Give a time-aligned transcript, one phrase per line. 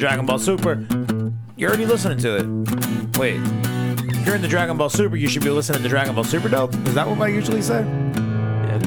[0.00, 0.86] You're in the Dragon Ball Super.
[1.58, 3.18] You're already listening to it.
[3.18, 3.38] Wait.
[3.38, 6.48] If you're in the Dragon Ball Super, you should be listening to Dragon Ball Super
[6.48, 6.72] Dope.
[6.86, 7.82] Is that what I usually say?
[7.82, 8.78] Yeah.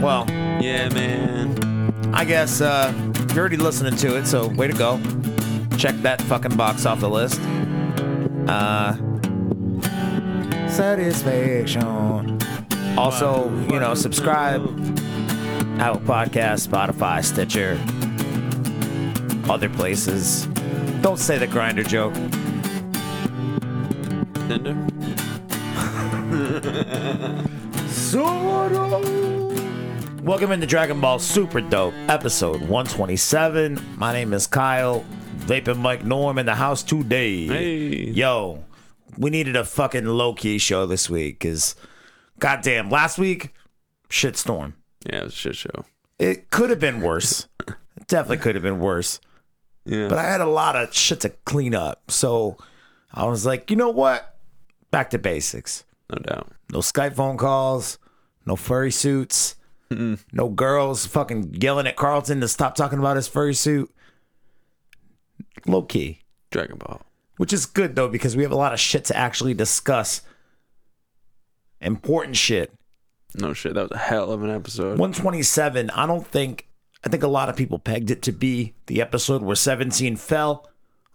[0.00, 0.26] Well,
[0.60, 2.10] yeah, man.
[2.12, 2.92] I guess uh,
[3.28, 5.00] you're already listening to it, so way to go.
[5.76, 7.40] Check that fucking box off the list.
[8.48, 8.96] Uh,
[10.68, 12.40] satisfaction.
[12.98, 14.62] Also, you know, subscribe.
[15.78, 17.78] Apple Podcast, Spotify, Stitcher,
[19.50, 20.46] other places.
[21.00, 22.14] Don't say the Grindr joke.
[24.48, 24.74] Tinder.
[30.22, 33.78] Welcome into Dragon Ball Super Dope, episode 127.
[33.96, 35.04] My name is Kyle.
[35.38, 37.46] Vaping Mike Norm in the house today.
[37.46, 38.10] Hey.
[38.10, 38.64] Yo,
[39.16, 41.74] we needed a fucking low key show this week because,
[42.38, 43.54] goddamn, last week,
[44.10, 44.74] shitstorm.
[45.06, 45.84] Yeah, it was a shit show.
[46.18, 47.48] It could have been worse.
[48.06, 49.20] Definitely could have been worse.
[49.88, 50.08] Yeah.
[50.08, 52.10] But I had a lot of shit to clean up.
[52.10, 52.56] So
[53.12, 54.36] I was like, you know what?
[54.90, 55.84] Back to basics.
[56.10, 56.52] no doubt.
[56.70, 57.98] No Skype phone calls,
[58.44, 59.56] no furry suits,
[59.90, 63.90] no girls fucking yelling at Carlton to stop talking about his furry suit.
[65.66, 66.20] Low key.
[66.50, 67.00] Dragon Ball.
[67.38, 70.20] Which is good though, because we have a lot of shit to actually discuss.
[71.80, 72.72] Important shit.
[73.34, 73.74] No shit.
[73.74, 74.98] That was a hell of an episode.
[74.98, 76.67] 127, I don't think,
[77.04, 80.68] I think a lot of people pegged it to be the episode where 17 fell.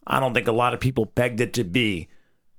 [0.07, 2.07] I don't think a lot of people pegged it to be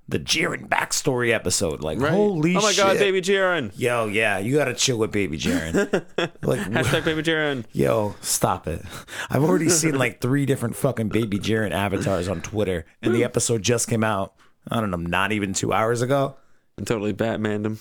[0.07, 1.81] the Jiren backstory episode.
[1.83, 2.13] Like, Right?
[2.13, 2.85] holy Oh my shit.
[2.85, 3.73] god, baby Jiren.
[3.77, 5.75] Yo, yeah, you gotta chill with Baby Jiren.
[6.43, 7.65] like, Hashtag baby Jiren.
[7.73, 8.83] yo, stop it.
[9.31, 13.63] I've already seen like three different fucking Baby Jiren avatars on Twitter, and the episode
[13.63, 14.35] just came out.
[14.71, 16.37] I don't know, not even two hours ago.
[16.79, 17.79] I totally Batmaned him.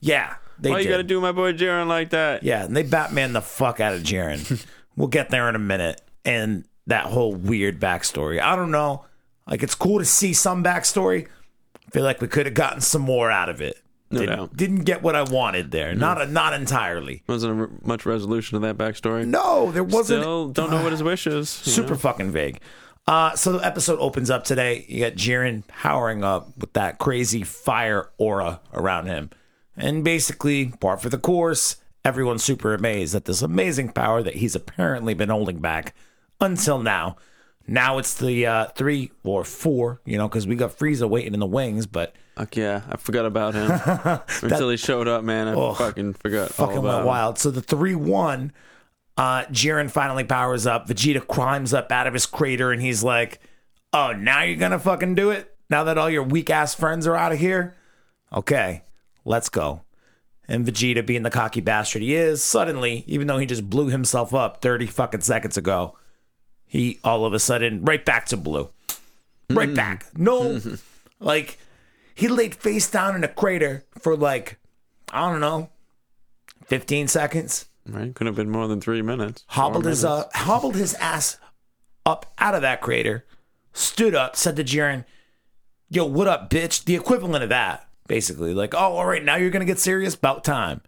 [0.00, 0.84] Yeah, they Why did.
[0.84, 2.42] you gotta do my boy Jiren like that?
[2.42, 4.64] Yeah, and they Batman the fuck out of Jiren.
[4.96, 6.00] we'll get there in a minute.
[6.24, 8.40] And that whole weird backstory.
[8.40, 9.04] I don't know.
[9.46, 11.28] Like, it's cool to see some backstory.
[11.86, 13.80] I feel like we could have gotten some more out of it.
[14.10, 14.56] No didn't, doubt.
[14.56, 15.94] didn't get what I wanted there.
[15.94, 17.22] Not a, not entirely.
[17.26, 19.26] Wasn't a, much resolution to that backstory.
[19.26, 20.22] No, there wasn't.
[20.22, 21.48] Still don't know what his wish is.
[21.48, 21.96] super know?
[21.96, 22.60] fucking vague.
[23.08, 24.84] Uh, so the episode opens up today.
[24.88, 29.30] You got Jiren powering up with that crazy fire aura around him.
[29.76, 34.54] And basically, par for the course, everyone's super amazed at this amazing power that he's
[34.54, 35.92] apparently been holding back
[36.40, 37.16] until now.
[37.66, 41.40] Now it's the uh, three or four, you know, because we got Frieza waiting in
[41.40, 43.70] the wings, but Fuck yeah, I forgot about him
[44.42, 45.48] until he showed up, man.
[45.48, 47.04] I fucking forgot fucking all went him.
[47.06, 47.38] wild.
[47.38, 48.52] So the three one,
[49.16, 50.86] uh, Jiren finally powers up.
[50.86, 53.40] Vegeta climbs up out of his crater and he's like,
[53.92, 55.56] "Oh, now you're gonna fucking do it?
[55.70, 57.74] Now that all your weak ass friends are out of here?
[58.32, 58.84] Okay,
[59.24, 59.80] let's go."
[60.48, 64.32] And Vegeta, being the cocky bastard he is, suddenly, even though he just blew himself
[64.32, 65.96] up 30 fucking seconds ago,
[66.66, 68.70] he all of a sudden right back to blue.
[69.50, 70.06] Right back.
[70.16, 70.60] No,
[71.20, 71.58] like
[72.14, 74.58] he laid face down in a crater for like,
[75.12, 75.70] I don't know,
[76.66, 77.66] 15 seconds.
[77.88, 78.12] Right?
[78.14, 79.44] Couldn't have been more than three minutes.
[79.48, 80.28] Hobbled Four his minutes.
[80.34, 81.38] uh, hobbled his ass
[82.04, 83.24] up out of that crater,
[83.72, 85.04] stood up, said to Jiren,
[85.88, 88.54] "Yo, what up, bitch?" The equivalent of that, basically.
[88.54, 90.14] Like, oh, all right, now you're gonna get serious.
[90.14, 90.80] About time.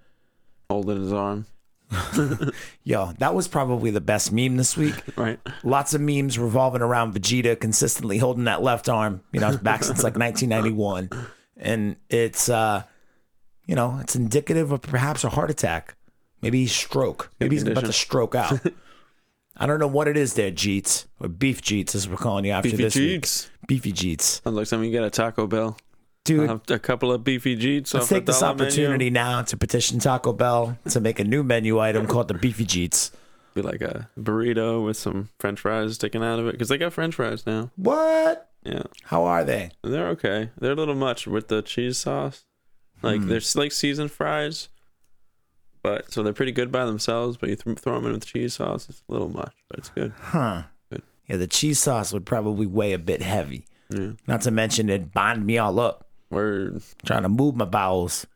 [0.70, 1.46] holding his arm.
[2.84, 4.94] Yo, that was probably the best meme this week.
[5.16, 5.40] Right?
[5.64, 10.04] Lots of memes revolving around Vegeta consistently holding that left arm, you know, back since
[10.04, 11.10] like 1991.
[11.56, 12.82] And it's, uh,
[13.66, 15.96] you know, it's indicative of perhaps a heart attack.
[16.40, 17.32] Maybe he's stroke.
[17.40, 18.60] Maybe he's about to stroke out.
[19.56, 22.52] I don't know what it is there, Jeets, or Beef Jeets, as we're calling you
[22.52, 23.22] after Beefy this week.
[23.22, 23.48] Jeets.
[23.66, 24.42] Beefy Jeets.
[24.44, 25.76] Sounds like something you get at Taco Bell.
[26.28, 27.92] Dude, a couple of beefy Jeets.
[27.94, 28.64] let's take this dollar menu.
[28.66, 32.64] opportunity now to petition Taco Bell to make a new menu item called the Beefy
[32.64, 33.10] Jeets.
[33.54, 36.92] Be like a burrito with some French fries sticking out of it because they got
[36.92, 37.70] French fries now.
[37.76, 38.48] What?
[38.64, 39.70] Yeah, How are they?
[39.82, 40.50] they're okay.
[40.60, 42.44] They're a little much with the cheese sauce.
[43.02, 43.28] Like Hmm.
[43.28, 44.68] they're like seasoned fries,
[45.82, 47.36] but so they're pretty good by themselves.
[47.36, 49.88] But you th- throw them in with cheese sauce, it's a little much, but it's
[49.90, 50.12] good.
[50.20, 50.64] Huh.
[50.90, 51.02] Good.
[51.26, 53.64] Yeah, the cheese sauce would probably weigh a bit heavy.
[53.90, 56.82] Yeah, Not to mention it bind me all up, word.
[57.04, 58.26] trying to move my bowels,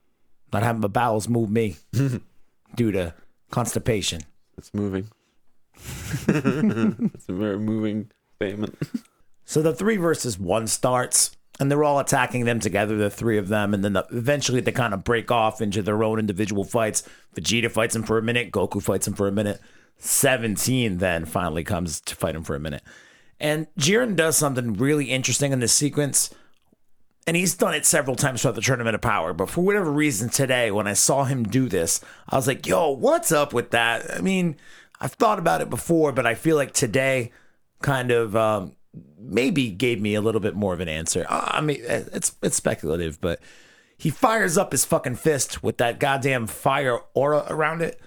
[0.53, 1.77] not having my bowels move me
[2.75, 3.15] due to
[3.51, 4.23] constipation.
[4.57, 5.09] It's moving.
[6.29, 8.77] it's a very moving statement.
[9.45, 13.49] So the three versus one starts, and they're all attacking them together, the three of
[13.49, 17.03] them, and then the, eventually they kind of break off into their own individual fights.
[17.35, 19.61] Vegeta fights him for a minute, Goku fights him for a minute.
[19.99, 22.83] 17 then finally comes to fight him for a minute.
[23.39, 26.31] And Jiren does something really interesting in this sequence.
[27.27, 29.33] And he's done it several times throughout the Tournament of Power.
[29.33, 32.91] But for whatever reason today, when I saw him do this, I was like, yo,
[32.91, 34.11] what's up with that?
[34.13, 34.57] I mean,
[35.01, 37.31] I've thought about it before, but I feel like today
[37.81, 38.75] kind of um,
[39.19, 41.25] maybe gave me a little bit more of an answer.
[41.29, 43.41] I mean, it's it's speculative, but
[43.97, 48.01] he fires up his fucking fist with that goddamn fire aura around it,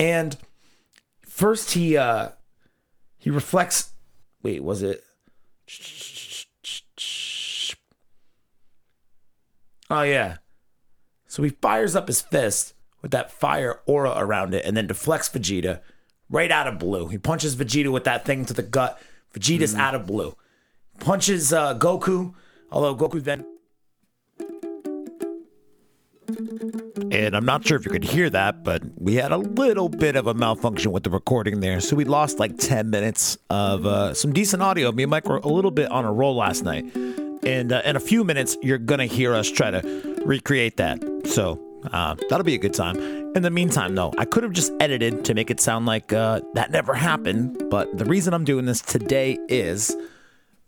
[0.00, 0.36] and
[1.22, 2.30] first he uh
[3.18, 3.92] he reflects.
[4.42, 5.04] Wait, was it?
[9.90, 10.36] Oh yeah.
[11.26, 15.28] So he fires up his fist with that fire aura around it, and then deflects
[15.28, 15.80] Vegeta
[16.30, 17.08] right out of blue.
[17.08, 19.00] He punches Vegeta with that thing to the gut.
[19.34, 20.36] Vegeta's out of blue.
[21.00, 22.34] Punches uh, Goku,
[22.70, 23.44] although Goku then.
[27.10, 30.14] And I'm not sure if you could hear that, but we had a little bit
[30.14, 31.80] of a malfunction with the recording there.
[31.80, 34.92] So we lost like 10 minutes of uh, some decent audio.
[34.92, 36.84] Me and Mike were a little bit on a roll last night.
[37.44, 41.02] And uh, in a few minutes, you're going to hear us try to recreate that.
[41.26, 41.60] So
[41.92, 42.96] uh, that'll be a good time.
[43.36, 46.40] In the meantime, though, I could have just edited to make it sound like uh,
[46.54, 47.70] that never happened.
[47.70, 49.96] But the reason I'm doing this today is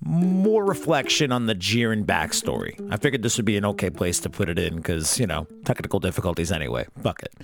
[0.02, 2.75] more reflection on the Jiren backstory.
[2.90, 5.46] I figured this would be an okay place to put it in because, you know,
[5.64, 6.87] technical difficulties anyway.
[7.02, 7.34] Fuck it.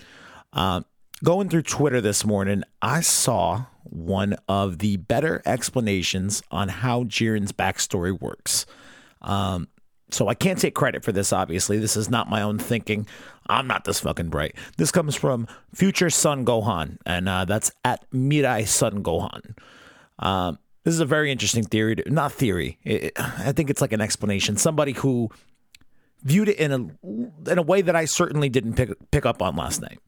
[0.53, 0.87] Um,
[1.23, 7.53] going through Twitter this morning, I saw one of the better explanations on how Jiren's
[7.53, 8.65] backstory works.
[9.27, 9.69] Um,
[10.11, 11.79] so I can't take credit for this, obviously.
[11.79, 13.07] This is not my own thinking.
[13.49, 14.55] I'm not this fucking bright.
[14.77, 19.57] This comes from Future Son Gohan, and uh, that's at Mirai Son Gohan.
[20.21, 21.97] Um, this is a very interesting theory.
[21.97, 22.79] To, not theory.
[22.85, 24.57] It, it- I think it's like an explanation.
[24.57, 25.29] Somebody who
[26.23, 29.57] viewed it in a in a way that I certainly didn't pick pick up on
[29.57, 29.99] last night.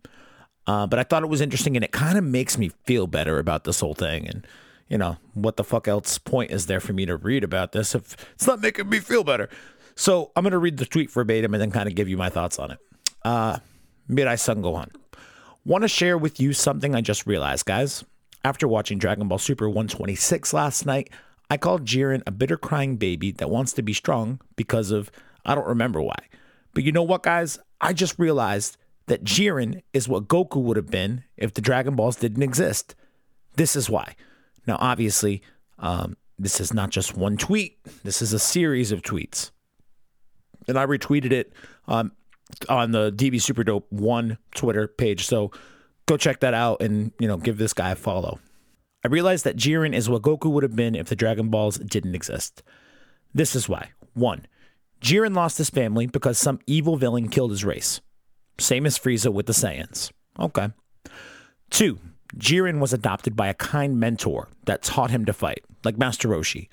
[0.66, 3.38] Uh, but I thought it was interesting, and it kind of makes me feel better
[3.38, 4.28] about this whole thing.
[4.28, 4.46] And
[4.88, 7.94] you know, what the fuck else point is there for me to read about this
[7.94, 9.48] if it's not making me feel better?
[9.94, 12.58] So I'm gonna read the tweet verbatim and then kind of give you my thoughts
[12.58, 12.78] on it.
[13.24, 13.58] Uh,
[14.08, 14.90] Mirai Son Gohan.
[15.64, 18.04] Want to share with you something I just realized, guys.
[18.44, 21.10] After watching Dragon Ball Super 126 last night,
[21.50, 25.10] I called Jiren a bitter crying baby that wants to be strong because of
[25.44, 26.18] I don't remember why.
[26.74, 27.58] But you know what, guys?
[27.80, 28.76] I just realized
[29.06, 32.94] that Jiren is what Goku would have been if the Dragon Balls didn't exist.
[33.56, 34.14] This is why.
[34.68, 35.42] Now, obviously,
[35.78, 39.50] um, this is not just one tweet, this is a series of tweets.
[40.68, 41.54] And I retweeted it
[41.88, 42.12] um,
[42.68, 45.26] on the DB Super Dope 1 Twitter page.
[45.26, 45.50] So
[46.06, 48.38] go check that out and, you know, give this guy a follow.
[49.02, 52.14] I realized that Jiren is what Goku would have been if the Dragon Balls didn't
[52.14, 52.62] exist.
[53.32, 53.92] This is why.
[54.12, 54.46] One,
[55.00, 58.02] Jiren lost his family because some evil villain killed his race.
[58.58, 60.12] Same as Frieza with the Saiyans.
[60.38, 60.68] Okay.
[61.70, 61.98] Two,
[62.36, 66.68] Jiren was adopted by a kind mentor that taught him to fight, like Master Roshi,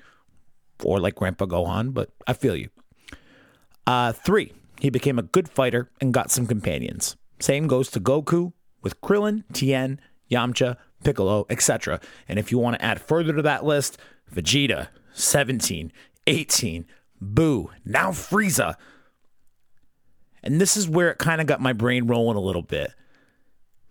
[0.82, 2.68] or like Grandpa Gohan, but I feel you.
[3.86, 7.16] Uh, three, he became a good fighter and got some companions.
[7.40, 10.00] Same goes to Goku with Krillin, Tien,
[10.30, 12.00] Yamcha, Piccolo, etc.
[12.28, 13.98] And if you want to add further to that list,
[14.32, 15.92] Vegeta, 17,
[16.26, 16.86] 18,
[17.20, 18.74] Boo, now Frieza.
[20.42, 22.92] And this is where it kind of got my brain rolling a little bit.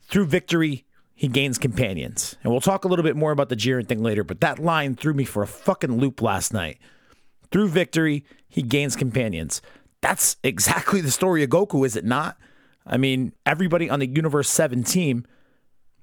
[0.03, 0.84] Through victory,
[1.15, 2.35] he gains companions.
[2.43, 4.95] And we'll talk a little bit more about the Jiren thing later, but that line
[4.95, 6.77] threw me for a fucking loop last night.
[7.51, 9.61] Through victory, he gains companions.
[10.01, 12.37] That's exactly the story of Goku, is it not?
[12.85, 15.25] I mean, everybody on the Universe 7 team,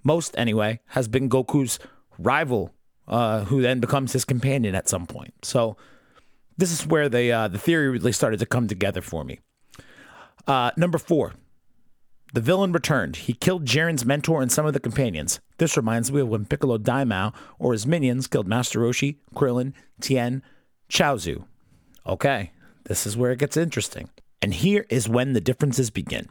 [0.02, 1.78] most anyway, has been Goku's
[2.18, 2.74] rival,
[3.06, 5.34] uh, who then becomes his companion at some point.
[5.44, 5.76] So
[6.56, 9.40] this is where the uh, the theory really started to come together for me.
[10.46, 11.34] Uh, number four,
[12.32, 13.16] the villain returned.
[13.16, 15.40] He killed Jiren's mentor and some of the companions.
[15.58, 20.42] This reminds me of when Piccolo Daimao or his minions killed Master Roshi, Krillin, Tien,
[20.88, 21.44] Chaozu.
[22.06, 22.52] Okay,
[22.84, 24.08] this is where it gets interesting.
[24.40, 26.28] And here is when the differences begin.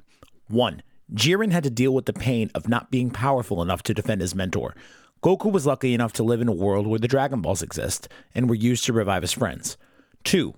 [0.48, 0.82] One,
[1.14, 4.36] Jiren had to deal with the pain of not being powerful enough to defend his
[4.36, 4.76] mentor.
[5.24, 8.50] Goku was lucky enough to live in a world where the Dragon Balls exist and
[8.50, 9.78] were used to revive his friends.
[10.24, 10.56] Two,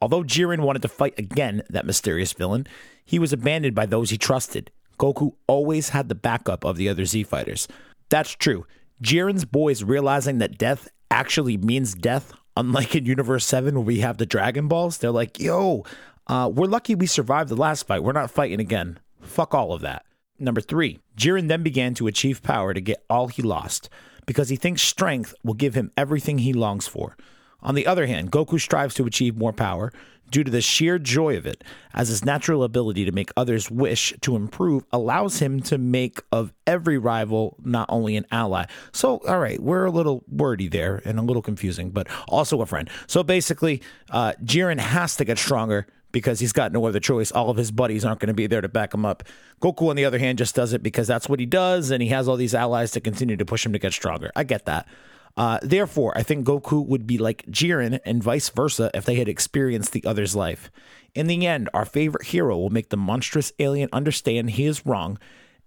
[0.00, 2.66] although Jiren wanted to fight again that mysterious villain,
[3.04, 4.70] he was abandoned by those he trusted.
[4.98, 7.68] Goku always had the backup of the other Z fighters.
[8.08, 8.66] That's true.
[9.02, 14.18] Jiren's boys realizing that death actually means death, unlike in Universe 7 where we have
[14.18, 15.84] the Dragon Balls, they're like, yo,
[16.26, 18.02] uh, we're lucky we survived the last fight.
[18.02, 18.98] We're not fighting again.
[19.20, 20.04] Fuck all of that.
[20.38, 23.88] Number three, Jiren then began to achieve power to get all he lost
[24.26, 27.16] because he thinks strength will give him everything he longs for.
[27.62, 29.92] On the other hand, Goku strives to achieve more power
[30.30, 31.62] due to the sheer joy of it,
[31.94, 36.52] as his natural ability to make others wish to improve allows him to make of
[36.66, 38.64] every rival not only an ally.
[38.92, 42.66] So, all right, we're a little wordy there and a little confusing, but also a
[42.66, 42.90] friend.
[43.06, 47.30] So basically, uh, Jiren has to get stronger because he's got no other choice.
[47.30, 49.22] All of his buddies aren't going to be there to back him up.
[49.60, 52.08] Goku, on the other hand, just does it because that's what he does, and he
[52.08, 54.30] has all these allies to continue to push him to get stronger.
[54.34, 54.88] I get that.
[55.36, 59.28] Uh, therefore, I think Goku would be like Jiren and vice versa if they had
[59.28, 60.70] experienced the other's life.
[61.14, 65.18] In the end, our favorite hero will make the monstrous alien understand he is wrong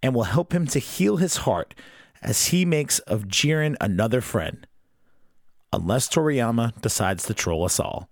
[0.01, 1.75] and will help him to heal his heart
[2.21, 4.65] as he makes of Jiren another friend.
[5.71, 8.09] Unless Toriyama decides to troll us all.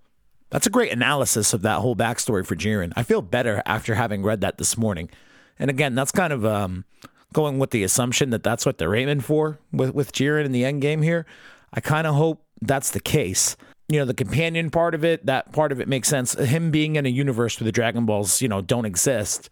[0.50, 2.92] That's a great analysis of that whole backstory for Jiren.
[2.96, 5.10] I feel better after having read that this morning.
[5.58, 6.84] And again, that's kind of um,
[7.32, 10.64] going with the assumption that that's what they're aiming for with, with Jiren in the
[10.64, 11.26] end game here.
[11.72, 13.56] I kind of hope that's the case.
[13.88, 16.34] You know, the companion part of it, that part of it makes sense.
[16.34, 19.48] Him being in a universe where the Dragon Balls, you know, don't exist,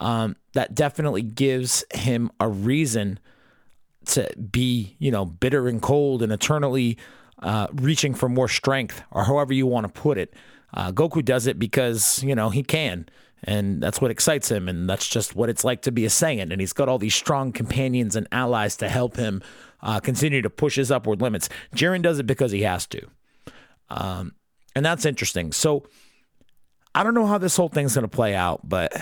[0.00, 3.18] um, that definitely gives him a reason
[4.06, 6.98] to be, you know, bitter and cold and eternally
[7.42, 10.34] uh, reaching for more strength, or however you want to put it.
[10.72, 13.08] Uh, Goku does it because you know he can,
[13.44, 16.52] and that's what excites him, and that's just what it's like to be a Saiyan.
[16.52, 19.42] And he's got all these strong companions and allies to help him
[19.82, 21.48] uh, continue to push his upward limits.
[21.74, 23.06] Jiren does it because he has to,
[23.88, 24.34] um,
[24.74, 25.52] and that's interesting.
[25.52, 25.86] So
[26.94, 28.92] I don't know how this whole thing's going to play out, but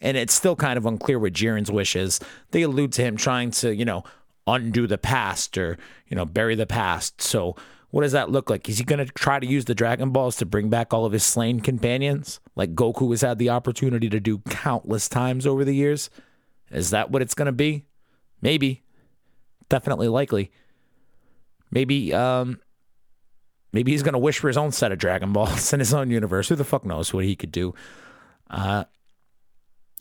[0.00, 2.20] and it's still kind of unclear what Jiren's wish is.
[2.50, 4.04] They allude to him trying to, you know,
[4.46, 7.20] undo the past or you know bury the past.
[7.22, 7.56] So
[7.92, 8.70] what does that look like?
[8.70, 11.12] Is he going to try to use the Dragon Balls to bring back all of
[11.12, 15.74] his slain companions, like Goku has had the opportunity to do countless times over the
[15.74, 16.08] years?
[16.70, 17.84] Is that what it's going to be?
[18.40, 18.82] Maybe,
[19.68, 20.50] definitely likely.
[21.70, 22.60] Maybe, um,
[23.74, 26.10] maybe he's going to wish for his own set of Dragon Balls in his own
[26.10, 26.48] universe.
[26.48, 27.74] Who the fuck knows what he could do?
[28.48, 28.84] Uh,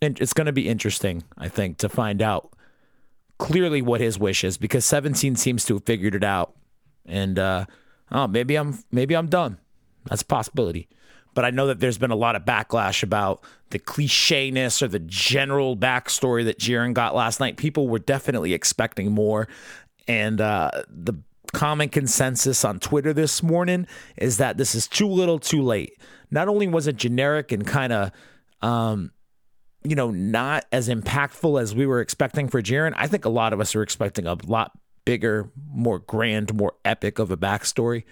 [0.01, 2.53] and it's going to be interesting, I think, to find out
[3.37, 6.55] clearly what his wish is because 17 seems to have figured it out.
[7.05, 7.65] And uh,
[8.11, 9.57] oh, maybe I'm maybe I'm done.
[10.05, 10.89] That's a possibility.
[11.33, 14.99] But I know that there's been a lot of backlash about the clichéness or the
[14.99, 17.55] general backstory that Jiren got last night.
[17.55, 19.47] People were definitely expecting more.
[20.09, 21.13] And uh, the
[21.53, 26.01] common consensus on Twitter this morning is that this is too little too late.
[26.31, 28.11] Not only was it generic and kind of
[28.61, 29.11] um,
[29.83, 32.93] you know, not as impactful as we were expecting for Jiren.
[32.95, 37.19] I think a lot of us are expecting a lot bigger, more grand, more epic
[37.19, 38.03] of a backstory.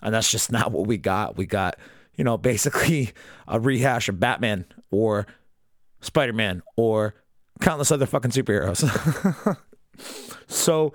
[0.00, 1.36] And that's just not what we got.
[1.36, 1.76] We got,
[2.14, 3.12] you know, basically
[3.46, 5.26] a rehash of Batman or
[6.00, 7.14] Spider Man or
[7.60, 9.56] countless other fucking superheroes.
[10.46, 10.92] so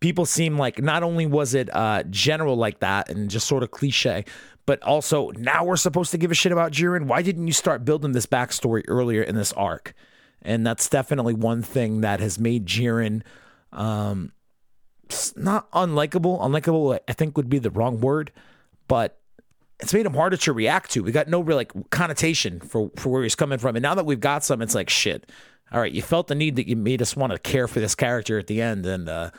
[0.00, 3.70] people seem like not only was it uh, general like that and just sort of
[3.70, 4.24] cliche,
[4.66, 7.06] but also now we're supposed to give a shit about Jiren.
[7.06, 9.94] Why didn't you start building this backstory earlier in this arc?
[10.42, 13.22] And that's definitely one thing that has made Jiren
[13.72, 14.32] um,
[15.36, 16.40] not unlikable.
[16.40, 18.32] Unlikable, I think, would be the wrong word,
[18.88, 19.18] but
[19.80, 21.02] it's made him harder to react to.
[21.02, 24.06] We got no real like connotation for for where he's coming from, and now that
[24.06, 25.30] we've got some, it's like shit.
[25.72, 27.94] All right, you felt the need that you made us want to care for this
[27.94, 29.30] character at the end, and uh,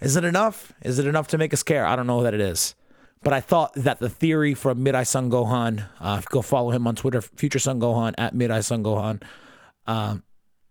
[0.00, 0.72] is it enough?
[0.82, 1.86] Is it enough to make us care?
[1.86, 2.74] I don't know that it is.
[3.22, 6.94] But I thought that the theory from Mirai Son Gohan, uh, go follow him on
[6.94, 9.22] Twitter, Future Son Gohan at Mirai Son Gohan,
[9.86, 10.18] uh,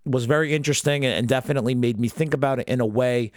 [0.05, 3.31] was very interesting and definitely made me think about it in a way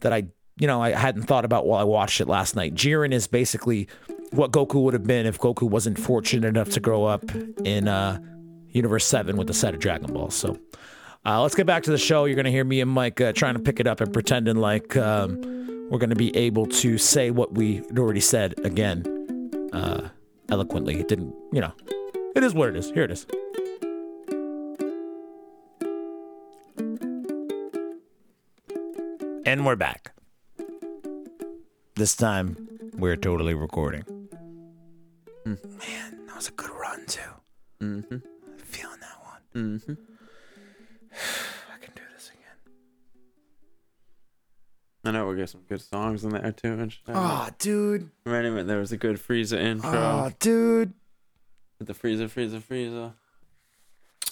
[0.00, 0.26] that I,
[0.58, 2.74] you know, I hadn't thought about while I watched it last night.
[2.74, 3.88] Jiren is basically
[4.30, 7.24] what Goku would have been if Goku wasn't fortunate enough to grow up
[7.64, 8.20] in uh,
[8.70, 10.34] Universe 7 with a set of Dragon Balls.
[10.34, 10.58] So
[11.24, 12.26] uh, let's get back to the show.
[12.26, 14.56] You're going to hear me and Mike uh, trying to pick it up and pretending
[14.56, 14.96] like.
[14.96, 20.08] Um, we're going to be able to say what we had already said again uh,
[20.48, 21.00] eloquently.
[21.00, 21.72] It didn't, you know,
[22.36, 22.90] it is what it is.
[22.92, 23.26] Here it is.
[29.44, 30.12] And we're back.
[32.00, 32.56] This time,
[32.96, 34.06] we're totally recording.
[35.44, 35.58] Man,
[36.26, 37.20] that was a good run, too.
[37.82, 38.16] Mm-hmm.
[38.56, 39.42] Feeling that one.
[39.54, 39.92] Mm-hmm.
[41.74, 42.72] I can do this again.
[45.04, 46.72] I know we got some good songs in there too.
[46.72, 47.02] And shit.
[47.08, 48.08] Oh, dude.
[48.24, 49.90] Right, a minute, there was a good Frieza intro.
[49.92, 50.94] Oh, dude.
[51.78, 53.12] With the Frieza, Frieza, Frieza.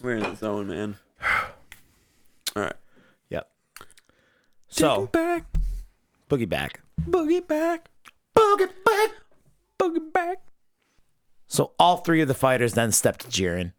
[0.02, 0.96] We're in the zone, man.
[2.56, 2.76] All right.
[3.28, 3.46] Yep.
[4.68, 5.10] So,
[6.30, 6.80] boogie back.
[7.08, 7.88] Boogie back,
[8.36, 9.10] Boogie back.
[9.78, 10.38] boogie back.
[11.46, 13.72] So all three of the fighters then step to Jiren,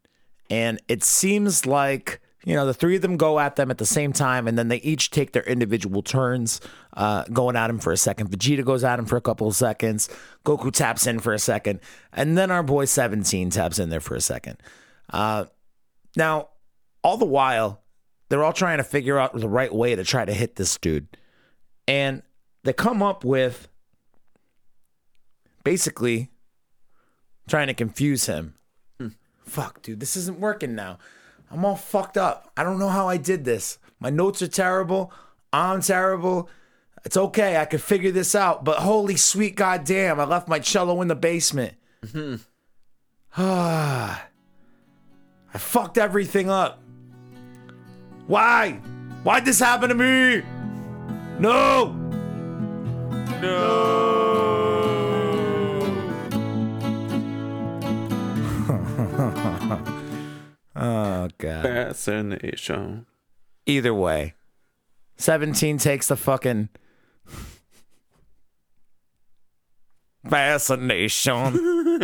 [0.50, 3.86] and it seems like you know the three of them go at them at the
[3.86, 6.62] same time, and then they each take their individual turns,
[6.98, 8.32] uh, going at him for a second.
[8.32, 10.10] Vegeta goes at him for a couple of seconds.
[10.46, 11.80] Goku taps in for a second,
[12.12, 14.58] and then our boy Seventeen taps in there for a second.
[15.12, 15.46] Uh,
[16.16, 16.50] now,
[17.04, 17.84] all the while,
[18.30, 21.08] they're all trying to figure out the right way to try to hit this dude,
[21.88, 22.24] and
[22.70, 23.68] they come up with
[25.64, 26.30] basically
[27.48, 28.54] trying to confuse him
[29.44, 31.00] Fuck, dude, this isn't working now.
[31.50, 32.52] I'm all fucked up.
[32.56, 33.80] I don't know how I did this.
[34.00, 35.12] My notes are terrible.
[35.52, 36.48] I'm terrible.
[37.04, 37.58] It's okay.
[37.58, 38.64] I could figure this out.
[38.64, 41.74] But holy sweet goddamn, I left my cello in the basement.
[43.36, 44.28] Ah,
[45.56, 46.84] I fucked everything up.
[48.28, 48.74] Why?
[49.24, 50.44] Why'd this happen to me?
[51.40, 52.09] No!
[60.82, 61.64] Oh, God.
[61.64, 63.06] Fascination.
[63.66, 64.34] Either way,
[65.18, 66.70] 17 takes the fucking
[70.28, 72.00] fascination.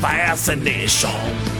[0.00, 1.59] Fascination.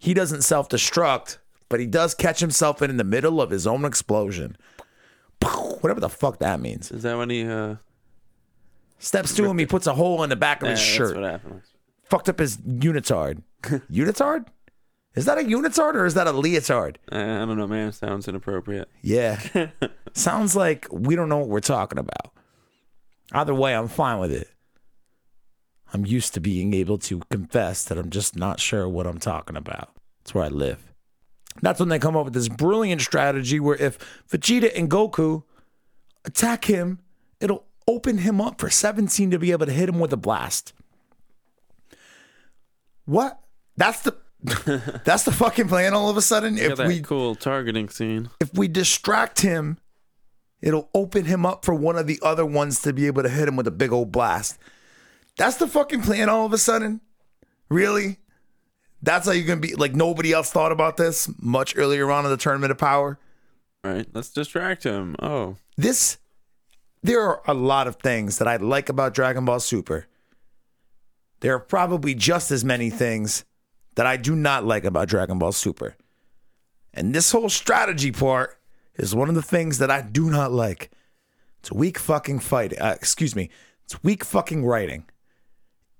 [0.00, 1.36] He doesn't self destruct,
[1.68, 4.56] but he does catch himself in, in the middle of his own explosion.
[5.80, 6.90] Whatever the fuck that means.
[6.90, 7.76] Is that when he uh
[8.98, 11.16] Steps to him, he puts a hole in the back of yeah, his that's shirt.
[11.16, 11.62] what happened.
[12.04, 13.42] Fucked up his unitard.
[13.62, 14.46] unitard?
[15.14, 16.96] Is that a unitard or is that a leotard?
[17.10, 17.92] I, I don't know, man.
[17.92, 18.88] Sounds inappropriate.
[19.02, 19.40] Yeah.
[20.12, 22.32] Sounds like we don't know what we're talking about.
[23.32, 24.48] Either way, I'm fine with it.
[25.92, 29.56] I'm used to being able to confess that I'm just not sure what I'm talking
[29.56, 29.90] about.
[30.22, 30.92] That's where I live.
[31.62, 33.98] That's when they come up with this brilliant strategy where if
[34.30, 35.42] Vegeta and Goku
[36.24, 37.00] attack him,
[37.40, 40.72] it'll open him up for 17 to be able to hit him with a blast.
[43.04, 43.40] What?
[43.76, 44.16] That's the
[45.04, 46.56] that's the fucking plan all of a sudden.
[46.56, 48.30] If we cool targeting scene.
[48.40, 49.78] if we distract him,
[50.62, 53.48] it'll open him up for one of the other ones to be able to hit
[53.48, 54.58] him with a big old blast.
[55.36, 57.00] That's the fucking plan all of a sudden?
[57.68, 58.18] Really?
[59.02, 62.30] That's how you're gonna be like nobody else thought about this much earlier on in
[62.30, 63.18] the tournament of power.
[63.82, 64.06] Right.
[64.12, 65.16] Let's distract him.
[65.20, 65.56] Oh.
[65.76, 66.18] This
[67.02, 70.06] there are a lot of things that I like about Dragon Ball Super.
[71.40, 73.46] There are probably just as many things
[73.94, 75.96] that I do not like about Dragon Ball Super.
[76.92, 78.58] And this whole strategy part
[78.96, 80.90] is one of the things that I do not like.
[81.60, 82.78] It's weak fucking fight.
[82.78, 83.48] Uh, excuse me.
[83.84, 85.06] It's weak fucking writing.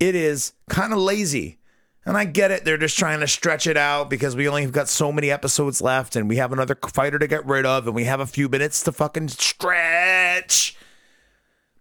[0.00, 1.58] It is kind of lazy.
[2.06, 2.64] And I get it.
[2.64, 5.82] They're just trying to stretch it out because we only have got so many episodes
[5.82, 8.48] left and we have another fighter to get rid of and we have a few
[8.48, 10.76] minutes to fucking stretch.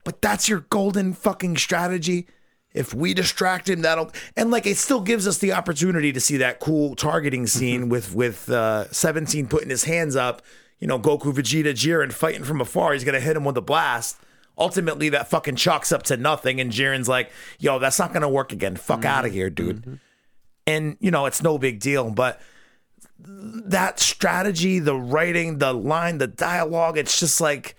[0.04, 2.28] But that's your golden fucking strategy.
[2.74, 6.38] If we distract him, that'll and like it still gives us the opportunity to see
[6.38, 10.42] that cool targeting scene with with uh, 17 putting his hands up,
[10.80, 12.94] you know, Goku, Vegeta, Jiren fighting from afar.
[12.94, 14.18] He's gonna hit him with a blast.
[14.60, 18.52] Ultimately, that fucking chalks up to nothing, and Jiren's like, "Yo, that's not gonna work
[18.52, 18.76] again.
[18.76, 19.08] Fuck mm-hmm.
[19.08, 19.93] out of here, dude." Mm-hmm.
[20.67, 22.41] And you know, it's no big deal, but
[23.17, 27.76] that strategy, the writing, the line, the dialogue, it's just like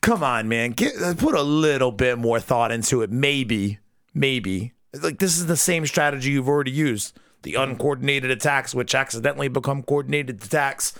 [0.00, 3.10] come on, man, get uh, put a little bit more thought into it.
[3.10, 3.78] Maybe,
[4.14, 9.48] maybe like this is the same strategy you've already used: the uncoordinated attacks, which accidentally
[9.48, 10.94] become coordinated attacks.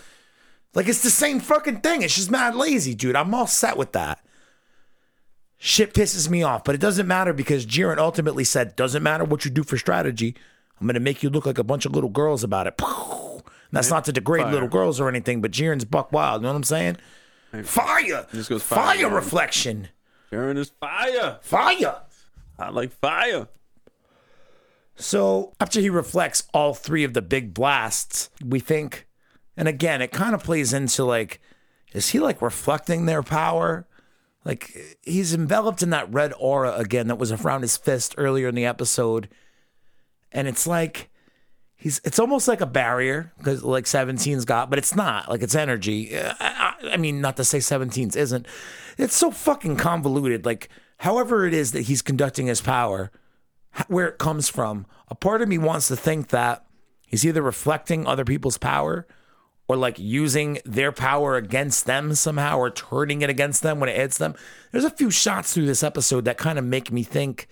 [0.74, 2.02] Like it's the same fucking thing.
[2.02, 3.16] It's just mad lazy, dude.
[3.16, 4.20] I'm all set with that.
[5.62, 9.44] Shit pisses me off, but it doesn't matter because Jiren ultimately said, "Doesn't matter what
[9.44, 10.34] you do for strategy.
[10.80, 12.80] I'm gonna make you look like a bunch of little girls about it."
[13.70, 14.52] That's not to degrade Fire.
[14.52, 16.40] little girls or anything, but Jiren's buck wild.
[16.40, 16.96] You know what I'm saying?
[17.62, 18.26] Fire!
[18.32, 19.14] This goes fire, fire.
[19.14, 19.88] reflection.
[20.32, 21.38] Aaron is fire.
[21.42, 21.96] Fire.
[22.58, 23.48] I like fire.
[24.96, 29.06] So after he reflects all three of the big blasts, we think,
[29.56, 31.40] and again, it kind of plays into like,
[31.92, 33.86] is he like reflecting their power?
[34.44, 38.54] Like he's enveloped in that red aura again that was around his fist earlier in
[38.54, 39.28] the episode.
[40.32, 41.10] And it's like
[41.76, 45.28] he's it's almost like a barrier because like 17's got, but it's not.
[45.28, 46.16] Like it's energy.
[46.18, 48.46] I, I, I mean, not to say 17's isn't.
[48.96, 50.46] It's so fucking convoluted.
[50.46, 53.10] Like however it is that he's conducting his power,
[53.88, 54.86] where it comes from.
[55.08, 56.64] A part of me wants to think that
[57.06, 59.06] he's either reflecting other people's power
[59.70, 63.94] or like using their power against them somehow or turning it against them when it
[63.94, 64.34] hits them.
[64.72, 67.46] There's a few shots through this episode that kind of make me think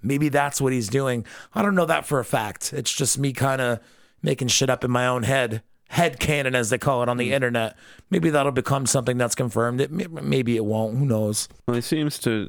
[0.00, 1.26] maybe that's what he's doing.
[1.54, 2.72] I don't know that for a fact.
[2.72, 3.80] It's just me kind of
[4.22, 7.34] making shit up in my own head head canon, as they call it on the
[7.34, 7.76] internet.
[8.08, 9.82] Maybe that'll become something that's confirmed.
[9.82, 10.96] It maybe it won't.
[10.96, 11.50] Who knows?
[11.66, 12.48] Well, he seems to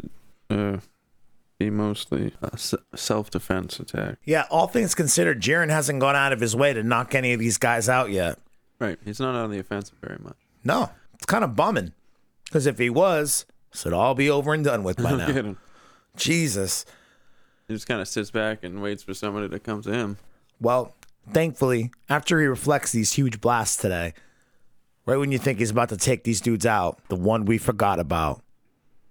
[0.50, 0.78] uh,
[1.58, 4.16] be mostly a s- self-defense attack.
[4.24, 7.40] Yeah, all things considered, Jiren hasn't gone out of his way to knock any of
[7.42, 8.40] these guys out yet.
[8.80, 8.98] Right.
[9.04, 10.38] He's not on the offensive very much.
[10.64, 11.94] No, it's kind of bumming.
[12.46, 15.28] Because if he was, this would all be over and done with by now.
[15.28, 15.56] at.
[16.16, 16.86] Jesus.
[17.68, 20.18] He just kind of sits back and waits for somebody to come to him.
[20.60, 20.96] Well,
[21.32, 24.14] thankfully, after he reflects these huge blasts today,
[25.06, 28.00] right when you think he's about to take these dudes out, the one we forgot
[28.00, 28.42] about.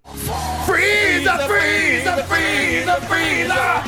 [0.04, 3.84] Freezer, freezer, freezer, freezer.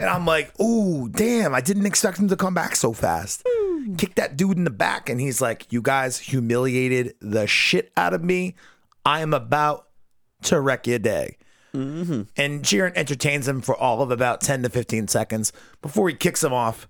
[0.00, 3.42] And I'm like, ooh, damn, I didn't expect him to come back so fast.
[3.46, 3.96] Hmm.
[3.96, 8.14] Kick that dude in the back, and he's like, You guys humiliated the shit out
[8.14, 8.54] of me.
[9.04, 9.88] I am about
[10.42, 11.36] to wreck your day.
[11.74, 12.22] Mm-hmm.
[12.36, 16.42] And Jiren entertains him for all of about 10 to 15 seconds before he kicks
[16.42, 16.88] him off.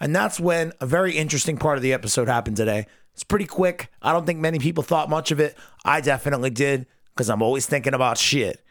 [0.00, 2.86] And that's when a very interesting part of the episode happened today.
[3.14, 3.90] It's pretty quick.
[4.02, 5.56] I don't think many people thought much of it.
[5.84, 8.64] I definitely did because I'm always thinking about shit.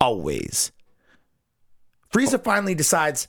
[0.00, 0.72] Always.
[2.12, 3.28] Frieza finally decides,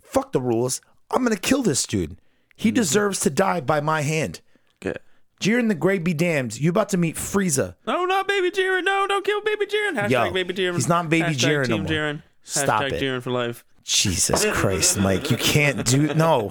[0.00, 0.80] fuck the rules.
[1.10, 2.16] I'm going to kill this dude.
[2.56, 2.76] He mm-hmm.
[2.76, 4.40] deserves to die by my hand.
[4.84, 4.98] Okay.
[5.40, 6.60] Jiren the Grey be damned.
[6.60, 7.74] You about to meet Frieza.
[7.86, 8.84] No, not Baby Jiren.
[8.84, 9.96] No, don't kill Baby Jiren.
[9.96, 10.74] Hashtag Yo, Baby Jiren.
[10.74, 11.86] he's not Baby Hashtag Jiren no more.
[11.86, 12.22] Jiren.
[12.42, 13.02] Stop Hashtag it.
[13.02, 13.64] Jiren for life.
[13.82, 16.50] Jesus Christ, Mike, you can't do no.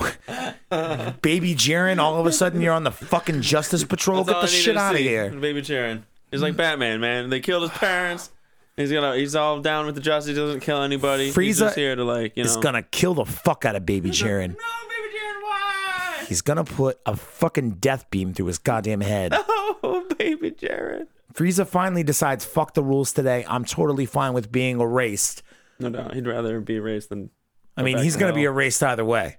[1.21, 4.23] Baby Jiren, all of a sudden you're on the fucking Justice Patrol.
[4.23, 5.29] That's Get the shit out of here.
[5.29, 6.03] Baby Jiren.
[6.31, 7.29] He's like Batman, man.
[7.29, 8.31] They killed his parents.
[8.79, 9.15] He's gonna.
[9.15, 10.35] He's all down with the justice.
[10.35, 11.25] He doesn't kill anybody.
[11.25, 12.49] he's Frieza just here to like, you know.
[12.49, 14.49] He's gonna kill the fuck out of Baby Jiren.
[14.49, 16.25] No, Baby Jiren, why?
[16.27, 19.35] He's gonna put a fucking death beam through his goddamn head.
[19.81, 21.07] Oh, Baby Jiren.
[21.33, 23.45] Frieza finally decides, fuck the rules today.
[23.47, 25.41] I'm totally fine with being erased.
[25.79, 26.13] No doubt.
[26.13, 27.29] He'd rather be erased than.
[27.77, 29.37] I mean, he's going to be erased either way.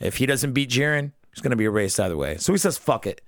[0.00, 2.38] If he doesn't beat Jiren, he's going to be erased either way.
[2.38, 3.20] So he says, fuck it.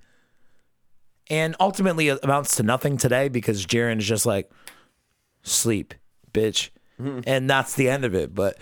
[1.29, 4.49] And ultimately, it amounts to nothing today because Jiren is just like,
[5.43, 5.93] sleep,
[6.33, 6.69] bitch.
[7.25, 8.35] And that's the end of it.
[8.35, 8.57] But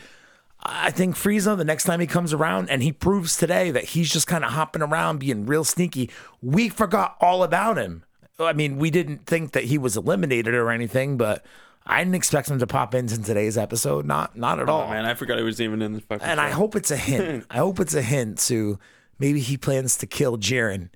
[0.61, 4.11] I think Frieza, the next time he comes around, and he proves today that he's
[4.11, 6.09] just kind of hopping around, being real sneaky,
[6.41, 8.03] we forgot all about him.
[8.39, 11.45] I mean, we didn't think that he was eliminated or anything, but
[11.85, 14.05] I didn't expect him to pop into today's episode.
[14.05, 14.81] Not, not at oh, all.
[14.83, 16.25] Oh man, I forgot he was even in this fucking.
[16.25, 17.45] And I hope it's a hint.
[17.49, 18.79] I hope it's a hint to
[19.17, 20.89] maybe he plans to kill Jiren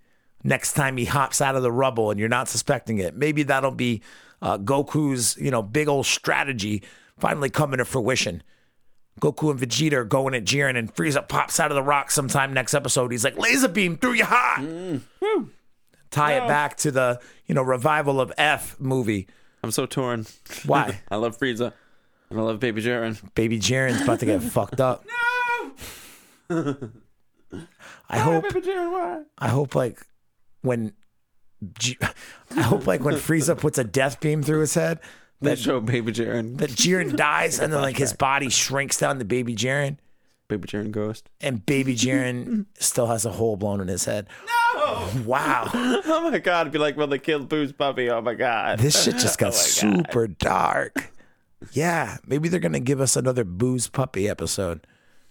[0.44, 3.16] next time he hops out of the rubble and you're not suspecting it.
[3.16, 4.02] Maybe that'll be
[4.44, 6.84] uh, Goku's, you know, big old strategy
[7.18, 8.44] finally coming to fruition.
[9.22, 12.52] Goku and Vegeta are going at Jiren and Frieza pops out of the rock sometime
[12.54, 13.12] next episode.
[13.12, 15.02] He's like, laser beam through your heart.
[16.12, 19.28] Tie it back to the, you know, revival of F movie.
[19.64, 20.26] I'm so torn.
[20.66, 21.00] Why?
[21.12, 21.72] I love Frieza,
[22.30, 23.18] and I love Baby Jiren.
[23.34, 25.06] Baby Jiren's about to get fucked up.
[26.50, 26.76] No.
[28.10, 29.24] I hope Baby Jiren, why?
[29.38, 30.06] I hope like
[30.62, 30.94] when G-
[32.56, 35.00] I hope like when Frieza puts a death beam through his head
[35.42, 36.58] They that show Baby Jiren.
[36.58, 39.98] that Jiren dies and then like his body shrinks down to baby Jiren
[40.50, 41.30] Baby Jiren ghost.
[41.42, 44.28] and baby Jiren still has a hole blown in his head.
[44.76, 45.10] No.
[45.26, 45.70] Wow.
[45.74, 46.62] Oh my god!
[46.62, 48.10] It'd be like when they killed Boo's puppy.
[48.10, 48.80] Oh my god.
[48.80, 50.04] This shit just got Oh my God.
[50.04, 51.12] super dark.
[51.72, 54.86] Yeah, maybe they're gonna give us another Boo's Puppy episode.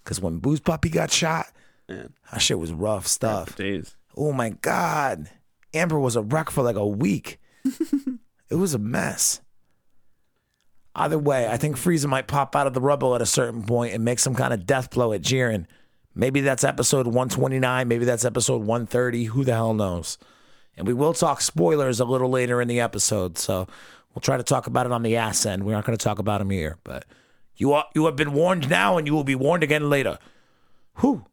[0.05, 1.47] Cause when Boo's Puppy got shot,
[1.89, 3.55] Man, that shit was rough stuff.
[3.55, 3.95] days.
[4.17, 5.29] Oh my god.
[5.75, 7.41] Amber was a wreck for like a week.
[7.65, 9.41] it was a mess.
[10.95, 13.95] Either way, I think Frieza might pop out of the rubble at a certain point
[13.95, 15.67] and make some kind of death blow at Jiren.
[16.15, 20.19] Maybe that's episode 129, maybe that's episode 130, who the hell knows.
[20.77, 23.67] And we will talk spoilers a little later in the episode, so
[24.15, 25.65] we'll try to talk about it on the ass end.
[25.65, 27.07] We're not going to talk about them here, but
[27.57, 30.19] you are you have been warned now and you will be warned again later.
[31.01, 31.25] Whew.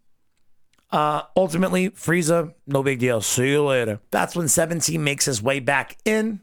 [0.92, 3.22] Uh, ultimately, Frieza, no big deal.
[3.22, 4.00] See you later.
[4.12, 6.40] That's when 17 makes his way back in,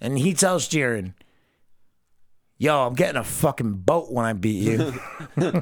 [0.00, 1.14] and he tells Jiren,
[2.58, 4.94] Yo, I'm getting a fucking boat when I beat you.
[5.36, 5.52] Boats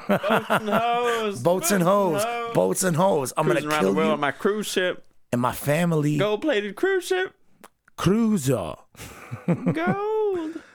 [0.50, 1.40] and hose.
[1.42, 2.24] Boats and hoes.
[2.54, 3.32] Boats and hoes.
[3.36, 6.16] I'm going to around the kill world you on my cruise ship, and my family.
[6.18, 7.34] gold-plated cruise ship,
[7.96, 8.74] Cruiser.
[9.72, 10.60] gold.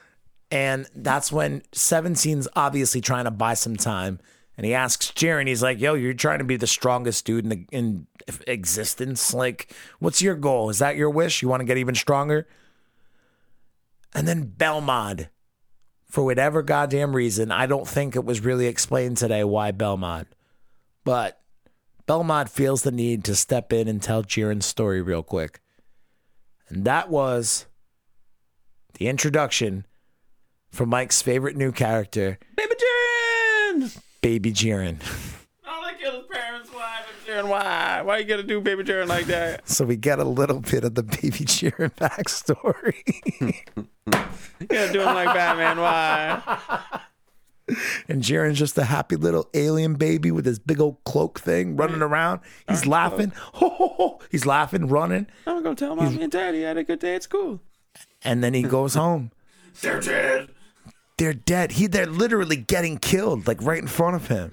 [0.52, 4.18] And that's when 17's obviously trying to buy some time.
[4.60, 7.48] And he asks Jiren, he's like, yo, you're trying to be the strongest dude in,
[7.48, 8.06] the, in
[8.46, 9.32] existence.
[9.32, 10.68] Like, what's your goal?
[10.68, 11.40] Is that your wish?
[11.40, 12.46] You want to get even stronger?
[14.14, 15.30] And then Belmod,
[16.10, 20.26] for whatever goddamn reason, I don't think it was really explained today why Belmod.
[21.04, 21.40] But
[22.06, 25.62] Belmod feels the need to step in and tell Jiren's story real quick.
[26.68, 27.64] And that was
[28.98, 29.86] the introduction
[30.70, 34.02] for Mike's favorite new character, Baby Jiren.
[34.20, 34.96] Baby Jiren.
[35.66, 35.94] All I
[37.26, 38.02] Jiren, why?
[38.02, 39.62] Why you gotta do baby Jiren like that?
[39.68, 43.02] So we get a little bit of the baby Jiren backstory.
[44.60, 46.58] You gotta do him like Batman, why?
[48.08, 52.02] and Jiren's just a happy little alien baby with his big old cloak thing running
[52.02, 52.40] around.
[52.68, 53.32] He's laughing.
[53.54, 54.20] Ho, ho, ho.
[54.30, 55.26] He's laughing, running.
[55.46, 57.60] I'm gonna tell mommy and daddy I had a good day at school.
[58.22, 59.30] And then he goes home.
[59.80, 60.50] They're dead.
[61.20, 61.72] They're dead.
[61.72, 64.52] He they're literally getting killed, like right in front of him.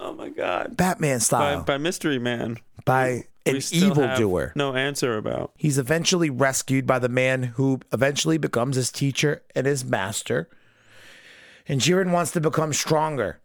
[0.00, 0.76] Oh my god.
[0.76, 1.62] Batman By, style.
[1.62, 2.58] by Mystery Man.
[2.84, 4.52] By, an We still have evildoer.
[4.56, 5.52] No answer about.
[5.56, 10.48] He's eventually rescued by the man who eventually becomes his teacher and his master.
[11.68, 13.40] And Jiren wants to become stronger.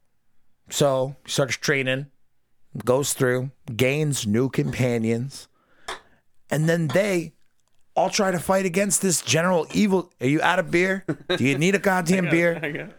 [0.72, 2.08] So he starts training,
[2.84, 5.48] goes through, gains new companions.
[6.50, 7.34] And then they
[8.00, 10.10] all try to fight against this general evil.
[10.22, 11.04] Are you out of beer?
[11.36, 12.54] Do you need a goddamn beer?
[12.56, 12.94] Got-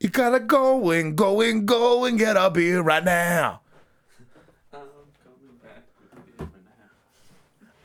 [0.00, 3.60] You gotta go and go and go and get a beer right now.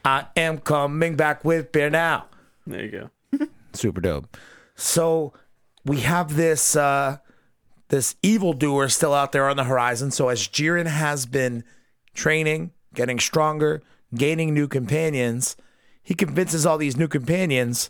[0.04, 2.28] I am coming back with beer now.
[2.68, 3.48] There you go.
[3.74, 4.38] Super dope.
[4.76, 5.34] So
[5.84, 7.18] we have this uh
[7.90, 10.12] this evildoer is still out there on the horizon.
[10.12, 11.64] So as Jiren has been
[12.14, 13.82] training, getting stronger,
[14.14, 15.56] gaining new companions,
[16.04, 17.90] he convinces all these new companions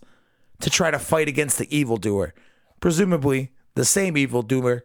[0.61, 2.33] to try to fight against the evildoer.
[2.79, 4.83] Presumably the same evildoer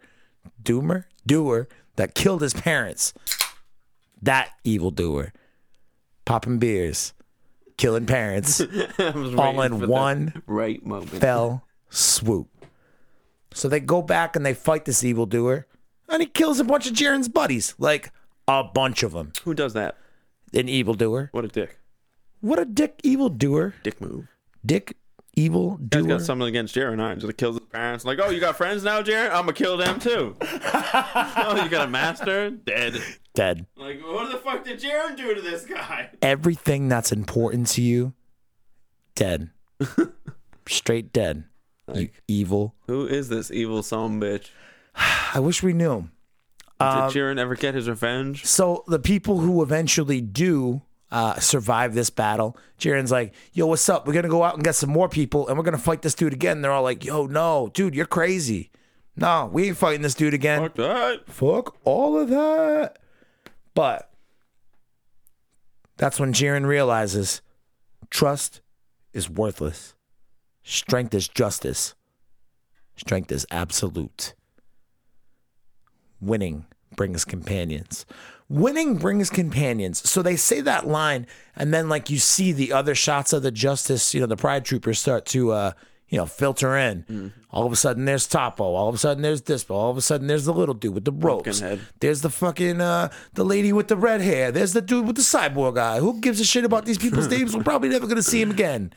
[0.63, 3.15] doomer doer that killed his parents.
[4.23, 5.33] That evildoer.
[6.25, 7.13] Popping beers,
[7.77, 8.61] killing parents,
[8.99, 11.11] all in one right moment.
[11.11, 12.49] fell swoop.
[13.53, 15.67] So they go back and they fight this evildoer,
[16.09, 18.13] and he kills a bunch of Jiren's buddies, like
[18.47, 19.33] a bunch of them.
[19.45, 19.97] Who does that?
[20.53, 21.31] An evildoer.
[21.33, 21.79] What a dick.
[22.41, 23.75] What a dick evildoer.
[23.83, 24.29] Dick move.
[24.65, 24.97] Dick
[25.37, 26.03] Guy's evildoer.
[26.03, 27.29] got something against aren't you?
[27.29, 28.05] He kills his parents.
[28.05, 29.27] Like, oh, you got friends now, Jiren?
[29.27, 30.37] I'm gonna kill them too.
[30.43, 32.51] oh, you got a master?
[32.51, 33.01] Dead.
[33.35, 33.67] Dead.
[33.77, 36.11] Like, what the fuck did Jiren do to this guy?
[36.23, 38.15] Everything that's important to you,
[39.15, 39.51] dead.
[40.69, 41.45] Straight dead.
[41.95, 42.75] You evil.
[42.87, 44.49] Who is this evil son bitch?
[45.35, 46.09] I wish we knew.
[46.81, 48.47] Did Um, Jiren ever get his revenge?
[48.47, 54.07] So the people who eventually do uh, survive this battle, Jiren's like, "Yo, what's up?
[54.07, 56.33] We're gonna go out and get some more people, and we're gonna fight this dude
[56.33, 58.71] again." They're all like, "Yo, no, dude, you're crazy.
[59.17, 60.63] No, we ain't fighting this dude again.
[60.63, 61.23] Fuck that.
[61.27, 62.99] Fuck all of that."
[63.75, 64.11] But
[65.97, 67.43] that's when Jiren realizes
[68.09, 68.61] trust
[69.13, 69.95] is worthless.
[70.63, 71.95] Strength is justice.
[72.97, 74.35] Strength is absolute.
[76.21, 78.05] Winning brings companions.
[78.49, 80.09] Winning brings companions.
[80.09, 83.51] So they say that line, and then like you see the other shots of the
[83.53, 85.73] justice, you know, the pride troopers start to uh,
[86.09, 87.33] you know, filter in.
[87.53, 88.65] All of a sudden there's Topo.
[88.65, 89.71] All of a sudden there's Dispo.
[89.71, 91.61] All of a sudden there's the little dude with the ropes.
[92.01, 94.51] There's the fucking uh the lady with the red hair.
[94.51, 96.01] There's the dude with the cyborg eye.
[96.01, 97.57] Who gives a shit about these people's names?
[97.57, 98.93] We're probably never gonna see him again.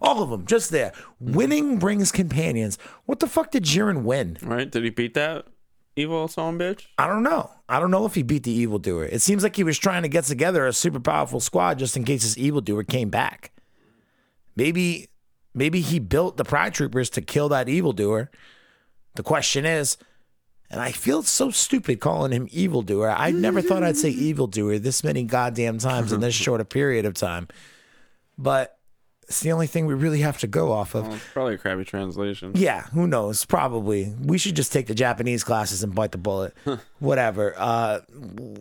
[0.00, 0.92] All of them, just there.
[1.22, 1.32] Mm-hmm.
[1.32, 2.78] Winning brings companions.
[3.06, 4.38] What the fuck did Jiren win?
[4.42, 4.70] Right?
[4.70, 5.46] Did he beat that
[5.96, 6.86] evil son bitch?
[6.98, 7.50] I don't know.
[7.68, 9.06] I don't know if he beat the evildoer.
[9.06, 12.04] It seems like he was trying to get together a super powerful squad just in
[12.04, 13.52] case this evildoer came back.
[14.56, 15.08] Maybe
[15.54, 18.30] maybe he built the pride troopers to kill that evildoer.
[19.14, 19.96] The question is,
[20.70, 23.10] and I feel so stupid calling him evildoer.
[23.10, 27.04] I never thought I'd say evildoer this many goddamn times in this short a period
[27.04, 27.48] of time.
[28.36, 28.73] But
[29.28, 31.04] it's the only thing we really have to go off of.
[31.06, 32.52] Well, it's probably a crappy translation.
[32.54, 33.44] Yeah, who knows?
[33.44, 34.14] Probably.
[34.20, 36.54] We should just take the Japanese classes and bite the bullet.
[36.98, 37.54] Whatever.
[37.56, 38.00] Uh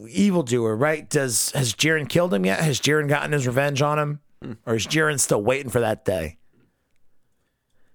[0.09, 1.09] evildoer, right?
[1.09, 2.59] Does has Jiren killed him yet?
[2.59, 4.19] Has Jiren gotten his revenge on him?
[4.65, 6.37] Or is Jiren still waiting for that day?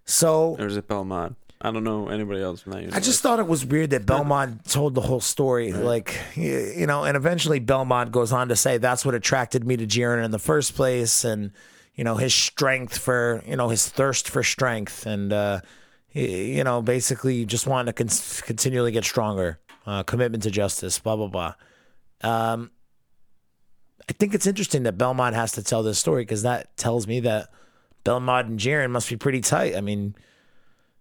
[0.05, 1.37] So Or is it Belmod?
[1.61, 2.97] I don't know anybody else from that universe.
[2.97, 5.73] I just thought it was weird that Belmod told the whole story.
[5.73, 9.85] Like, you know, and eventually Belmod goes on to say that's what attracted me to
[9.87, 11.25] Jiren in the first place.
[11.25, 11.51] And,
[11.99, 15.05] you know, his strength for, you know, his thirst for strength.
[15.05, 15.61] And, uh,
[16.13, 21.17] you know, basically just wanting to con- continually get stronger, uh, commitment to justice, blah,
[21.17, 21.55] blah, blah.
[22.23, 22.71] Um,
[24.09, 27.19] I think it's interesting that Belmod has to tell this story because that tells me
[27.21, 27.51] that
[28.05, 29.75] Belmod and Jiren must be pretty tight.
[29.75, 30.15] I mean,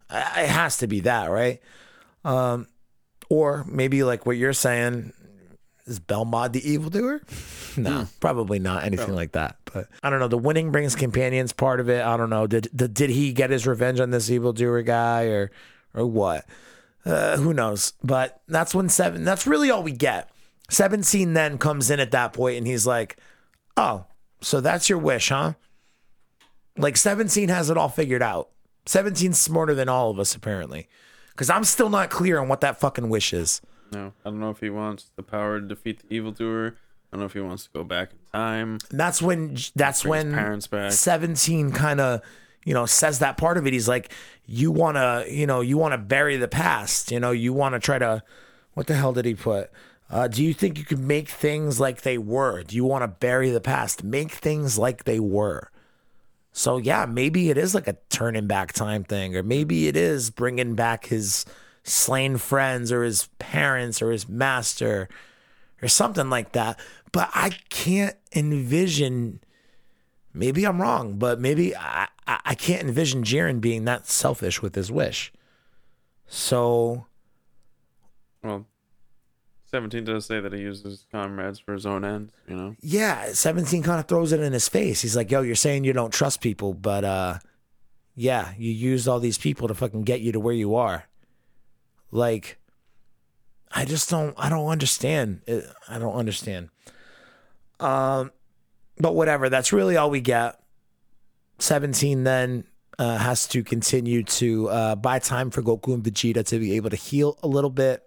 [0.10, 1.62] it has to be that, right?
[2.26, 2.66] Um,
[3.30, 5.14] or maybe like what you're saying
[5.88, 7.22] is Belmod the evildoer?
[7.80, 9.58] No, probably not anything like that.
[9.72, 10.28] But I don't know.
[10.28, 12.04] The winning brings companions part of it.
[12.04, 12.48] I don't know.
[12.48, 15.52] Did did, did he get his revenge on this evildoer guy or
[15.94, 16.46] or what?
[17.06, 17.94] Uh, who knows?
[18.04, 19.24] But that's when seven.
[19.24, 20.32] That's really all we get.
[20.72, 23.18] Seventeen then comes in at that point, and he's like,
[23.78, 24.06] "Oh,
[24.42, 25.54] so that's your wish, huh?"
[26.78, 28.50] Like 17 has it all figured out.
[28.86, 30.88] 17's smarter than all of us, apparently.
[31.32, 33.62] Because I'm still not clear on what that fucking wish is.
[33.92, 36.76] No, I don't know if he wants the power to defeat the evil doer.
[37.12, 38.80] I don't know if he wants to go back in time.
[38.92, 40.92] That's when that's when parents back.
[40.92, 42.22] 17 kind of
[42.66, 44.12] you know says that part of it he's like
[44.46, 47.74] you want to you know you want to bury the past you know you want
[47.74, 48.22] to try to
[48.74, 49.72] what the hell did he put
[50.10, 53.08] uh, do you think you could make things like they were do you want to
[53.08, 55.72] bury the past make things like they were
[56.52, 60.30] so yeah maybe it is like a turning back time thing or maybe it is
[60.30, 61.46] bringing back his
[61.88, 65.08] slain friends or his parents or his master
[65.82, 66.80] or something like that
[67.12, 69.40] but i can't envision
[70.38, 74.92] maybe I'm wrong, but maybe I, I, can't envision Jiren being that selfish with his
[74.92, 75.34] wish.
[76.28, 77.08] So
[78.44, 78.66] Well,
[79.66, 82.76] 17 does say that he uses comrades for his own ends, you know?
[82.82, 85.02] yeah, 17 kind of throws it in his face.
[85.02, 87.40] He's like, yo, you're saying you don't trust people, but uh
[88.16, 91.06] yeah, you used all these people to fucking get you to where you are.
[92.12, 92.58] Like
[93.72, 95.42] I just don't I don't understand.
[95.88, 96.70] I don't understand.
[97.80, 98.32] Um
[98.98, 100.60] but whatever, that's really all we get.
[101.60, 102.64] 17 then
[103.00, 106.90] uh, has to continue to uh, buy time for Goku and Vegeta to be able
[106.90, 108.04] to heal a little bit.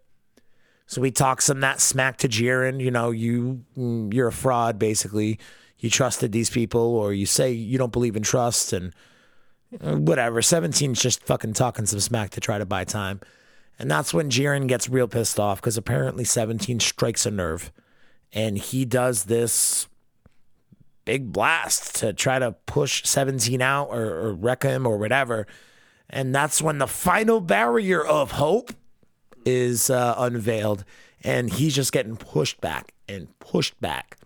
[0.86, 2.80] So he talks some that smack to Jiren.
[2.80, 4.78] You know, you mm, you're a fraud.
[4.78, 5.38] Basically,
[5.78, 8.92] you trusted these people, or you say you don't believe in trust, and
[9.80, 10.40] uh, whatever.
[10.40, 13.20] 17's just fucking talking some smack to try to buy time,
[13.81, 17.73] and that's when Jiren gets real pissed off because apparently 17 strikes a nerve,
[18.31, 19.88] and he does this
[21.07, 25.47] big blast to try to push 17 out or, or wreck him or whatever.
[26.11, 28.73] And that's when the final barrier of hope
[29.47, 30.85] is uh, unveiled
[31.25, 34.19] and he's just getting pushed back and pushed back.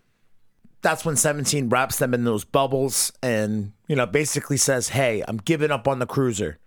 [0.83, 5.39] That's when 17 wraps them in those bubbles and, you know, basically says, Hey, I'm
[5.39, 6.59] giving up on the cruiser.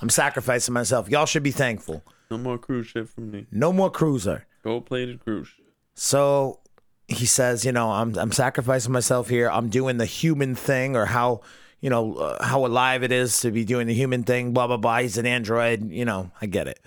[0.00, 1.08] I'm sacrificing myself.
[1.08, 2.02] Y'all should be thankful.
[2.30, 3.46] No more cruise ship for me.
[3.50, 4.46] No more cruiser.
[4.62, 5.64] Gold plated cruise ship.
[5.94, 6.60] So
[7.06, 9.50] he says, you know, I'm I'm sacrificing myself here.
[9.50, 11.42] I'm doing the human thing, or how
[11.80, 14.52] you know uh, how alive it is to be doing the human thing.
[14.52, 14.98] Blah blah blah.
[14.98, 15.90] He's an android.
[15.90, 16.80] You know, I get it.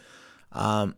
[0.51, 0.95] Um,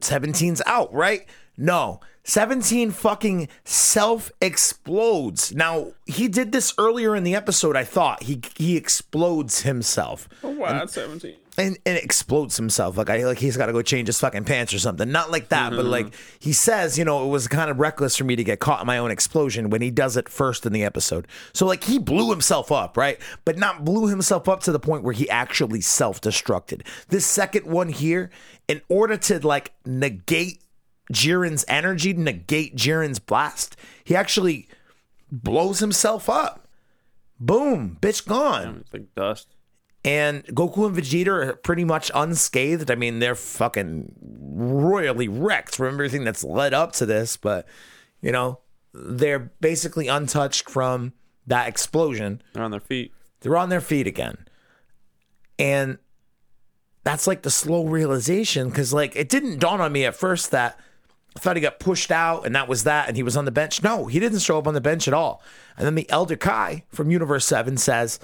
[0.00, 1.26] 17's out, right?
[1.56, 2.00] No.
[2.24, 5.54] 17 fucking self explodes.
[5.54, 8.24] Now, he did this earlier in the episode, I thought.
[8.24, 11.36] He he explodes himself Oh, wow, 17.
[11.58, 14.72] and, and explodes himself like I like he's got to go change his fucking pants
[14.72, 15.10] or something.
[15.12, 16.36] Not like that, but like mm-hmm.
[16.40, 18.86] he says, you know, it was kind of reckless for me to get caught in
[18.86, 21.28] my own explosion when he does it first in the episode.
[21.52, 23.18] So like he blew himself up, right?
[23.44, 26.86] But not blew himself up to the point where he actually self-destructed.
[27.08, 28.30] This second one here,
[28.66, 30.63] in order to like negate
[31.12, 34.68] Jiren's energy, to negate Jiren's blast, he actually
[35.30, 36.68] blows himself up.
[37.38, 38.78] Boom, bitch gone.
[38.80, 39.48] It's like dust.
[40.04, 42.90] And Goku and Vegeta are pretty much unscathed.
[42.90, 47.66] I mean, they're fucking royally wrecked from everything that's led up to this, but
[48.20, 48.60] you know,
[48.92, 51.12] they're basically untouched from
[51.46, 52.42] that explosion.
[52.52, 53.12] They're on their feet.
[53.40, 54.46] They're on their feet again.
[55.58, 55.98] And
[57.02, 60.78] that's like the slow realization because, like, it didn't dawn on me at first that
[61.36, 63.50] I thought he got pushed out and that was that and he was on the
[63.50, 63.82] bench.
[63.82, 65.42] No, he didn't show up on the bench at all.
[65.76, 68.20] And then the Elder Kai from Universe 7 says,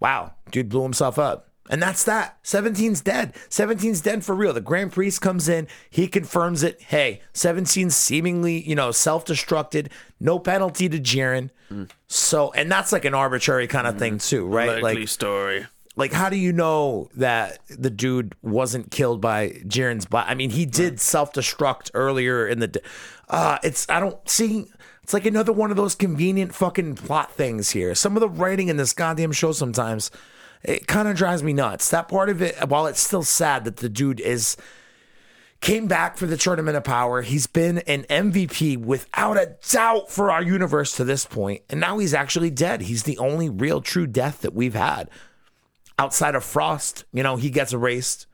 [0.00, 1.48] Wow, dude blew himself up.
[1.70, 2.42] And that's that.
[2.42, 3.34] 17's dead.
[3.48, 4.52] 17's dead for real.
[4.52, 6.80] The Grand Priest comes in, he confirms it.
[6.82, 11.50] Hey, 17's seemingly, you know, self-destructed, no penalty to Jiren.
[11.70, 11.88] Mm.
[12.08, 14.82] So, and that's like an arbitrary kind of thing too, right?
[14.82, 15.66] Likely Like story.
[15.96, 20.30] Like how do you know that the dude wasn't killed by Jiren's body?
[20.30, 22.80] I mean, he did self-destruct earlier in the d-
[23.28, 24.66] uh it's I don't see
[25.02, 27.94] it's like another one of those convenient fucking plot things here.
[27.94, 30.10] Some of the writing in this goddamn show sometimes
[30.62, 31.90] it kind of drives me nuts.
[31.90, 34.56] That part of it while it's still sad that the dude is
[35.60, 37.22] came back for the tournament of power.
[37.22, 41.98] He's been an MVP without a doubt for our universe to this point, and now
[41.98, 42.82] he's actually dead.
[42.82, 45.08] He's the only real true death that we've had
[45.98, 48.26] outside of Frost, you know, he gets erased.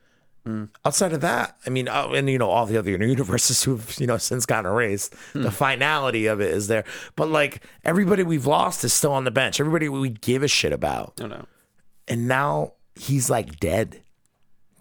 [0.82, 4.06] Outside of that, I mean, oh, and you know, all the other universes who've you
[4.06, 5.48] know since gotten erased, the hmm.
[5.48, 6.84] finality of it is there.
[7.16, 9.61] But like everybody we've lost is still on the bench.
[9.61, 11.44] Everybody we give a shit about, No, no.
[12.06, 14.00] and now he's like dead,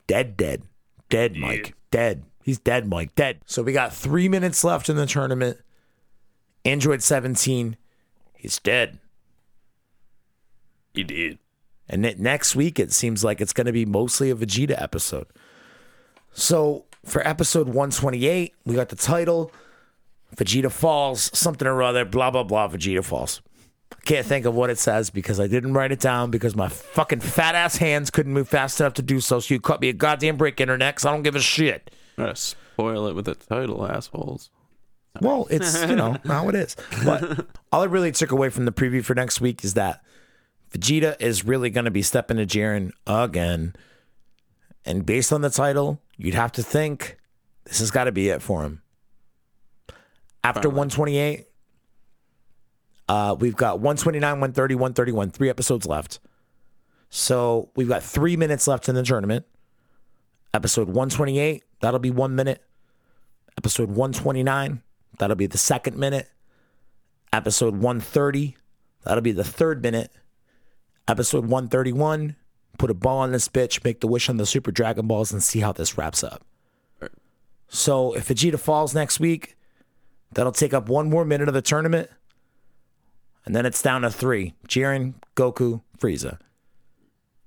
[0.08, 0.64] dead, dead,
[1.10, 1.36] dead.
[1.36, 2.24] Mike, dead.
[2.44, 3.42] He's dead, Mike, dead.
[3.46, 5.58] So we got three minutes left in the tournament.
[6.64, 7.76] Android 17,
[8.38, 9.00] he's dead.
[10.94, 11.40] He did.
[11.90, 15.28] And it, next week, it seems like it's going to be mostly a Vegeta episode.
[16.34, 19.52] So for episode 128, we got the title
[20.36, 23.42] Vegeta Falls, something or other, blah, blah, blah, Vegeta Falls.
[23.94, 26.68] I can't think of what it says because I didn't write it down because my
[26.68, 29.40] fucking fat ass hands couldn't move fast enough to do so.
[29.40, 31.90] So you cut me a goddamn break, internet, because I don't give a shit.
[32.74, 34.50] Spoil it with the title, assholes.
[35.22, 36.76] Well, it's you know how it is.
[37.04, 40.04] But all I really took away from the preview for next week is that
[40.72, 43.76] Vegeta is really going to be stepping to Jiren again,
[44.86, 47.18] and based on the title, you'd have to think
[47.66, 48.82] this has got to be it for him.
[50.44, 51.46] After 128,
[53.10, 56.20] uh, we've got 129, 130, 131, three episodes left.
[57.10, 59.46] So we've got three minutes left in the tournament.
[60.54, 62.64] Episode 128, that'll be one minute.
[63.58, 64.82] Episode 129,
[65.20, 66.30] that'll be the second minute.
[67.34, 68.56] Episode 130,
[69.04, 70.12] that'll be the third minute.
[71.08, 72.36] Episode 131,
[72.78, 75.42] put a ball on this bitch, make the wish on the Super Dragon Balls, and
[75.42, 76.44] see how this wraps up.
[77.70, 79.56] So if Vegeta falls next week,
[80.34, 82.10] that'll take up one more minute of the tournament.
[83.46, 86.40] And then it's down to three Jiren, Goku, Frieza.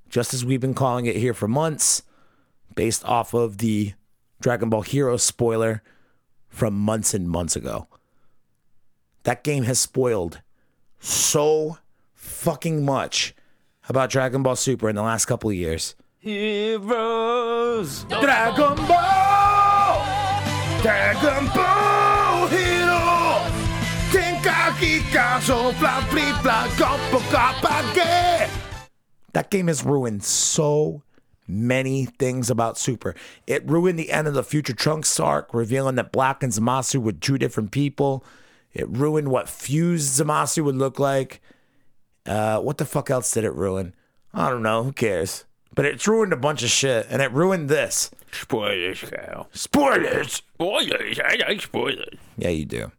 [0.08, 2.02] Just as we've been calling it here for months,
[2.74, 3.92] based off of the
[4.40, 5.82] Dragon Ball Hero spoiler
[6.48, 7.88] from months and months ago.
[9.24, 10.40] That game has spoiled
[10.98, 11.78] so
[12.14, 13.34] fucking much
[13.90, 15.96] about Dragon Ball Super in the last couple of years.
[16.20, 18.04] Heroes.
[18.04, 20.06] Dragon Ball!
[20.80, 23.50] Dragon Ball Hero!
[24.12, 27.18] Tenka Kika so blah blah blah goppo!
[29.32, 31.02] That game has ruined so
[31.48, 33.16] many things about Super.
[33.48, 37.10] It ruined the end of the Future Trunks arc, revealing that Black and Zamasu were
[37.10, 38.24] two different people.
[38.72, 41.40] It ruined what fused Zamasu would look like.
[42.30, 43.92] Uh, what the fuck else did it ruin?
[44.32, 44.84] I don't know.
[44.84, 45.46] Who cares?
[45.74, 48.12] But it ruined a bunch of shit, and it ruined this.
[48.30, 49.48] Spoilers, Kyle.
[49.52, 50.34] Spoilers.
[50.34, 51.18] Spoilers.
[51.18, 52.18] I like spoilers.
[52.36, 52.92] Yeah, you do.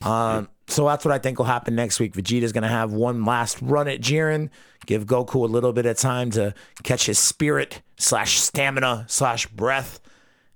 [0.00, 2.14] Um, so that's what I think will happen next week.
[2.14, 4.48] Vegeta's going to have one last run at Jiren,
[4.86, 6.54] give Goku a little bit of time to
[6.84, 10.00] catch his spirit slash stamina slash breath.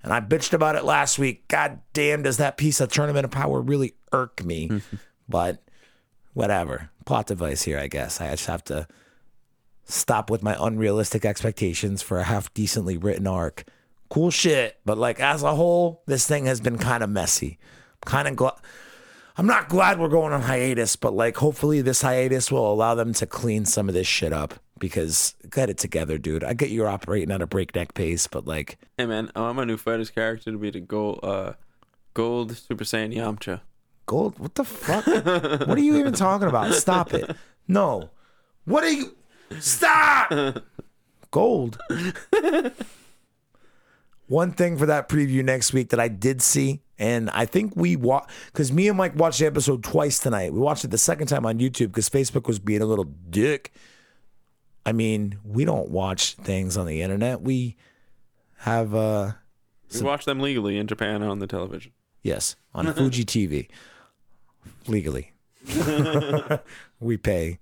[0.04, 1.48] And I bitched about it last week.
[1.48, 4.80] God damn, does that piece of Tournament of Power really irk me?
[5.28, 5.65] but
[6.37, 6.91] whatever.
[7.07, 8.20] Plot device here, I guess.
[8.20, 8.87] I just have to
[9.87, 13.64] stop with my unrealistic expectations for a half decently written arc.
[14.11, 17.59] Cool shit, but like as a whole, this thing has been kind of messy.
[18.05, 18.53] Kind of glad.
[19.39, 23.14] I'm not glad we're going on hiatus, but like hopefully this hiatus will allow them
[23.14, 26.45] to clean some of this shit up because get it together, dude.
[26.45, 29.64] I get you're operating at a breakneck pace, but like Hey man, I want my
[29.64, 31.55] new fighters character to be the gold, uh,
[32.12, 33.62] gold Super Saiyan Yamcha.
[34.07, 34.38] Gold.
[34.38, 35.07] What the fuck?
[35.07, 36.72] what are you even talking about?
[36.74, 37.34] Stop it.
[37.68, 38.11] No.
[38.64, 39.14] What are you?
[39.61, 40.32] Stop.
[41.30, 41.78] Gold.
[44.28, 47.94] One thing for that preview next week that I did see, and I think we
[47.94, 50.52] watch because me and Mike watched the episode twice tonight.
[50.52, 53.72] We watched it the second time on YouTube because Facebook was being a little dick.
[54.84, 57.42] I mean, we don't watch things on the internet.
[57.42, 57.76] We
[58.59, 59.32] have uh
[59.94, 61.92] We watch them legally in Japan on the television.
[62.22, 63.68] Yes, on Fuji TV.
[64.86, 65.32] Legally.
[67.00, 67.58] we pay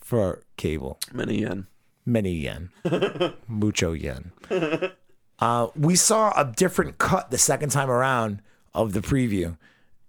[0.00, 0.98] for cable.
[1.12, 1.66] Many yen.
[2.04, 2.70] Many yen.
[3.48, 4.32] Mucho yen.
[5.38, 8.40] Uh, we saw a different cut the second time around
[8.74, 9.58] of the preview.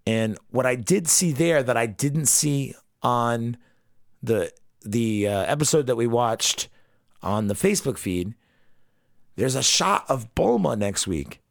[0.06, 3.58] And what I did see there that I didn't see on
[4.22, 4.52] the
[4.86, 6.70] the uh, episode that we watched
[7.24, 8.36] on the Facebook feed,
[9.36, 11.42] there's a shot of Bulma next week.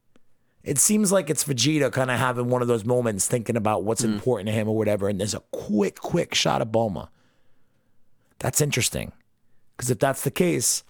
[0.64, 4.04] It seems like it's Vegeta kind of having one of those moments thinking about what's
[4.04, 4.12] hmm.
[4.12, 5.08] important to him or whatever.
[5.08, 7.08] And there's a quick, quick shot of Bulma.
[8.38, 9.12] That's interesting.
[9.76, 10.84] Because if that's the case,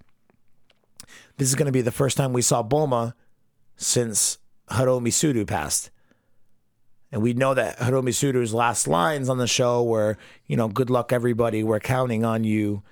[1.36, 3.14] this is going to be the first time we saw Bulma
[3.76, 4.38] since
[4.70, 5.90] Hiromi Tsuru passed.
[7.10, 10.16] And we know that Hiromi Tsuru's last lines on the show were,
[10.46, 11.62] you know, good luck, everybody.
[11.62, 12.82] We're counting on you.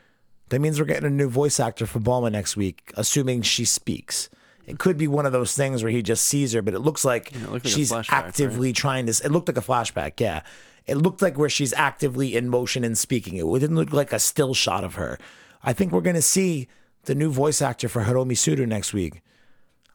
[0.51, 4.28] That means we're getting a new voice actor for Bulma next week, assuming she speaks.
[4.70, 7.04] It could be one of those things where he just sees her, but it looks
[7.04, 9.12] like it like she's flashback, actively trying to.
[9.24, 10.42] It looked like a flashback, yeah.
[10.86, 13.36] It looked like where she's actively in motion and speaking.
[13.36, 15.18] It didn't look like a still shot of her.
[15.62, 16.68] I think we're going to see
[17.04, 19.22] the new voice actor for Hiromi Tsuru next week,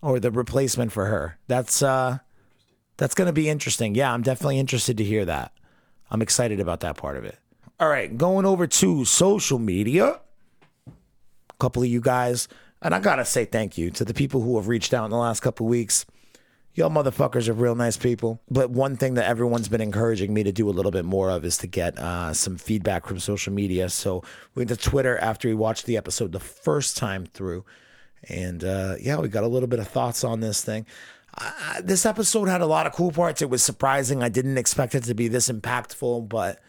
[0.02, 1.38] or the replacement for her.
[1.48, 2.20] That's uh,
[2.98, 3.96] that's going to be interesting.
[3.96, 5.52] Yeah, I'm definitely interested to hear that.
[6.10, 7.38] I'm excited about that part of it.
[7.80, 10.20] All right, going over to social media.
[10.88, 12.48] A couple of you guys,
[12.86, 15.18] and I gotta say thank you to the people who have reached out in the
[15.18, 16.06] last couple of weeks.
[16.76, 18.40] Y'all motherfuckers are real nice people.
[18.48, 21.44] But one thing that everyone's been encouraging me to do a little bit more of
[21.46, 23.90] is to get uh, some feedback from social media.
[23.90, 24.24] So
[24.54, 27.66] we went to Twitter after we watched the episode the first time through.
[28.30, 30.86] And uh, yeah, we got a little bit of thoughts on this thing.
[31.36, 33.42] Uh, this episode had a lot of cool parts.
[33.42, 34.22] It was surprising.
[34.22, 36.60] I didn't expect it to be this impactful, but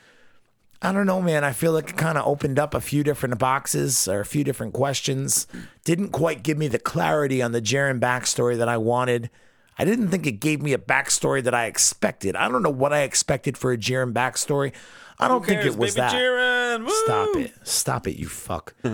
[0.83, 1.43] I don't know, man.
[1.43, 4.45] I feel like it kind of opened up a few different boxes or a few
[4.45, 5.47] different questions.
[5.85, 9.31] Didn't quite give me the clarity on the Jaren backstory that I wanted.
[9.79, 12.37] I didn't think it gave me a backstory that I expected.
[12.37, 14.73] I don't know what I expected for a Jaren backstory.
[15.19, 16.13] I don't think it was that.
[16.13, 16.89] Jiren?
[16.89, 17.53] Stop it.
[17.63, 18.75] Stop it, you fuck.
[18.85, 18.93] All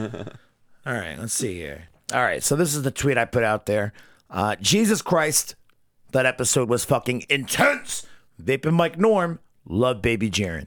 [0.87, 1.89] right, let's see here.
[2.12, 3.93] All right, so this is the tweet I put out there.
[4.30, 5.57] Uh, Jesus Christ,
[6.12, 8.07] that episode was fucking intense.
[8.43, 10.66] Vaping Mike Norm, love baby Jaren.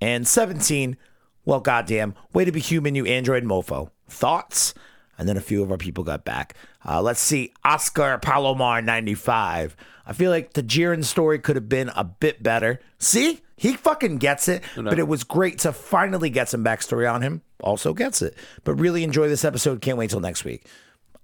[0.00, 0.96] And 17,
[1.44, 3.90] well, goddamn, way to be human, you android mofo.
[4.08, 4.74] Thoughts?
[5.18, 6.54] And then a few of our people got back.
[6.86, 9.76] Uh, let's see, Oscar Palomar 95.
[10.06, 12.80] I feel like the Jiren story could have been a bit better.
[12.98, 13.40] See?
[13.56, 17.42] He fucking gets it, but it was great to finally get some backstory on him.
[17.62, 18.34] Also gets it.
[18.64, 19.82] But really enjoy this episode.
[19.82, 20.64] Can't wait till next week.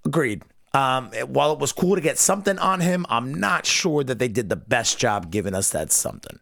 [0.05, 0.43] Agreed.
[0.74, 4.28] Um, while it was cool to get something on him, I'm not sure that they
[4.28, 6.39] did the best job giving us that something.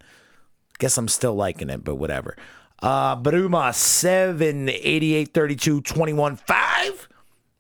[0.79, 2.37] Guess I'm still liking it, but whatever.
[2.83, 7.09] Uh, Baruma 7, 88, 32, 21, 5.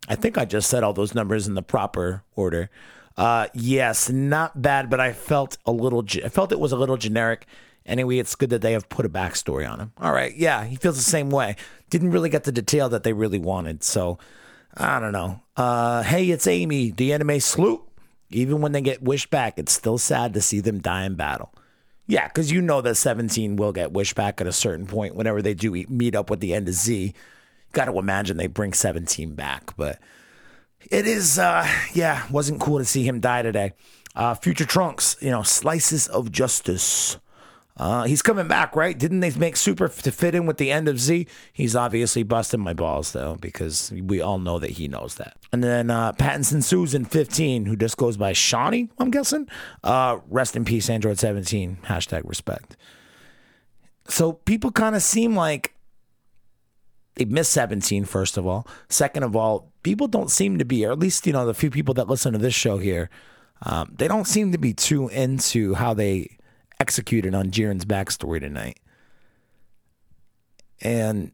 [0.07, 2.69] I think I just said all those numbers in the proper order.
[3.17, 6.77] Uh, yes, not bad, but I felt a little, ge- I felt it was a
[6.77, 7.47] little generic.
[7.87, 9.93] Anyway, it's good that they have put a backstory on him.
[9.99, 11.57] All right, yeah, he feels the same way.
[11.91, 14.19] Didn't really get the detail that they really wanted, so
[14.77, 15.41] I don't know.
[15.57, 17.89] Uh, hey, it's Amy, the anime sloop.
[18.31, 21.53] Even when they get wished back, it's still sad to see them die in battle.
[22.07, 25.40] Yeah, because you know that 17 will get wished back at a certain point whenever
[25.40, 27.14] they do meet up with the end of Z.
[27.72, 29.98] Got to imagine they bring 17 back, but
[30.90, 33.72] it is, uh, yeah, wasn't cool to see him die today.
[34.14, 37.18] Uh, Future Trunks, you know, slices of justice.
[37.77, 38.97] Uh, he's coming back, right?
[38.97, 41.27] Didn't they make Super to fit in with the end of Z?
[41.53, 45.37] He's obviously busting my balls, though, because we all know that he knows that.
[45.53, 49.49] And then uh, Pattinson Susan, 15, who just goes by Shawnee, I'm guessing.
[49.83, 51.79] Uh, rest in peace, Android 17.
[51.87, 52.77] Hashtag respect.
[54.07, 55.75] So people kind of seem like
[57.16, 58.68] they miss 17, first of all.
[58.89, 61.70] Second of all, people don't seem to be, or at least, you know, the few
[61.70, 63.11] people that listen to this show here,
[63.62, 66.39] um, they don't seem to be too into how they
[66.81, 68.79] executed on Jiren's backstory tonight.
[70.81, 71.33] And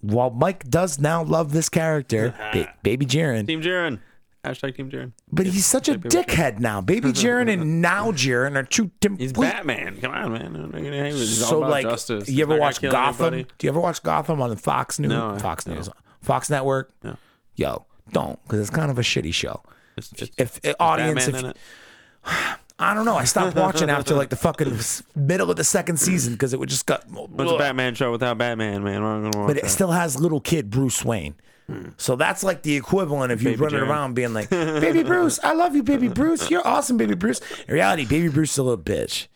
[0.00, 4.00] while Mike does now love this character, ba- Baby Jiren, Team Jiren.
[4.44, 5.12] Hashtag Team Jiren.
[5.32, 6.80] but he's such a dickhead now.
[6.80, 9.32] Baby Jiren and now Jiren are two He's.
[9.32, 10.00] Batman.
[10.00, 10.72] Come on, man.
[11.10, 12.28] He's all So about like, justice.
[12.28, 13.26] you He's ever not gonna watch kill Gotham?
[13.34, 13.54] anybody.
[13.58, 15.08] Do you ever watch Gotham on the Fox News?
[15.10, 15.74] No, I- Fox no.
[15.74, 15.88] News,
[16.20, 16.92] Fox Network.
[17.02, 17.16] No.
[17.56, 19.62] Yo, don't because it's kind of a shitty show.
[19.96, 22.58] It's, it's, If, if audience, Batman if, in it.
[22.78, 23.16] I don't know.
[23.16, 24.78] I stopped watching after like the fucking
[25.14, 27.08] middle of the second season because it would just got.
[27.10, 29.02] What's a Batman show without Batman, man?
[29.02, 29.70] I'm gonna watch But it that.
[29.70, 31.34] still has little kid Bruce Wayne.
[31.68, 31.88] Hmm.
[31.96, 33.90] So that's like the equivalent of you Baby running Jared.
[33.90, 36.50] around being like, "Baby Bruce, I love you, baby Bruce.
[36.50, 39.26] You're awesome, baby Bruce." In reality, baby Bruce is a little bitch.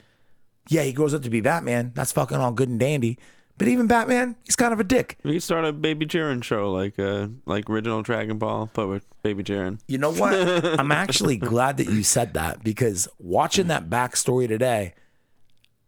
[0.69, 1.93] Yeah, he grows up to be Batman.
[1.95, 3.19] That's fucking all good and dandy.
[3.61, 5.19] But even Batman, he's kind of a dick.
[5.23, 9.05] We could start a Baby Jiren show, like uh, like original Dragon Ball, but with
[9.23, 9.81] Baby Jiren.
[9.87, 10.33] You know what?
[10.81, 14.95] I'm actually glad that you said that because watching that backstory today,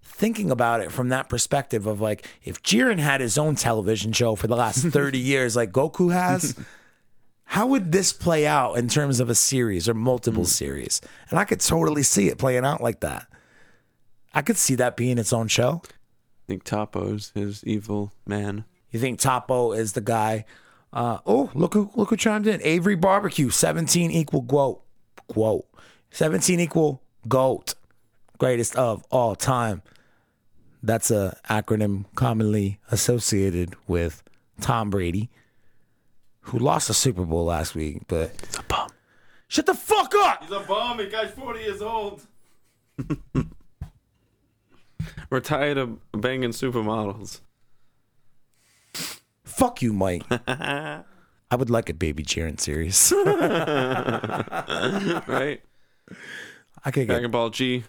[0.02, 4.34] thinking about it from that perspective of like, if Jiren had his own television show
[4.34, 6.54] for the last 30 years, like Goku has,
[7.44, 11.00] how would this play out in terms of a series or multiple series?
[11.30, 13.28] And I could totally see it playing out like that.
[14.34, 15.80] I could see that being its own show.
[16.53, 18.66] I think Toppo's his evil man.
[18.90, 20.44] You think Toppo is the guy?
[20.92, 22.61] Uh, oh, look who look who chimed in.
[22.62, 24.82] Avery Barbecue, seventeen equal quote
[25.28, 25.64] quote
[26.11, 27.72] seventeen equal goat,
[28.36, 29.80] greatest of all time.
[30.82, 34.22] That's a acronym commonly associated with
[34.61, 35.30] Tom Brady,
[36.40, 38.03] who lost the Super Bowl last week.
[38.09, 38.90] But He's a bum.
[39.48, 40.42] shut the fuck up.
[40.42, 40.98] He's a bum.
[40.98, 42.26] He guy's 40 years old.
[45.32, 47.40] We're tired of banging supermodels.
[49.44, 50.24] Fuck you, Mike.
[50.46, 51.04] I
[51.56, 53.10] would like a baby cheering series.
[53.24, 53.32] right?
[56.84, 57.84] I could get Dragon Ball G.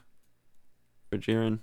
[1.09, 1.55] For Jiren.
[1.55, 1.59] Or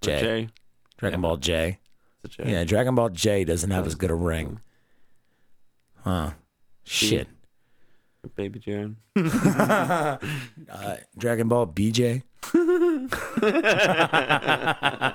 [0.00, 0.20] J.
[0.20, 0.48] J.
[0.96, 1.78] Dragon Ball J.
[2.24, 2.50] It's a J.
[2.50, 4.60] Yeah, Dragon Ball J doesn't have as good a ring.
[6.04, 6.30] Huh.
[6.84, 7.28] Shit.
[8.34, 8.94] Baby Jiren.
[10.70, 12.22] Uh, Dragon Ball BJ.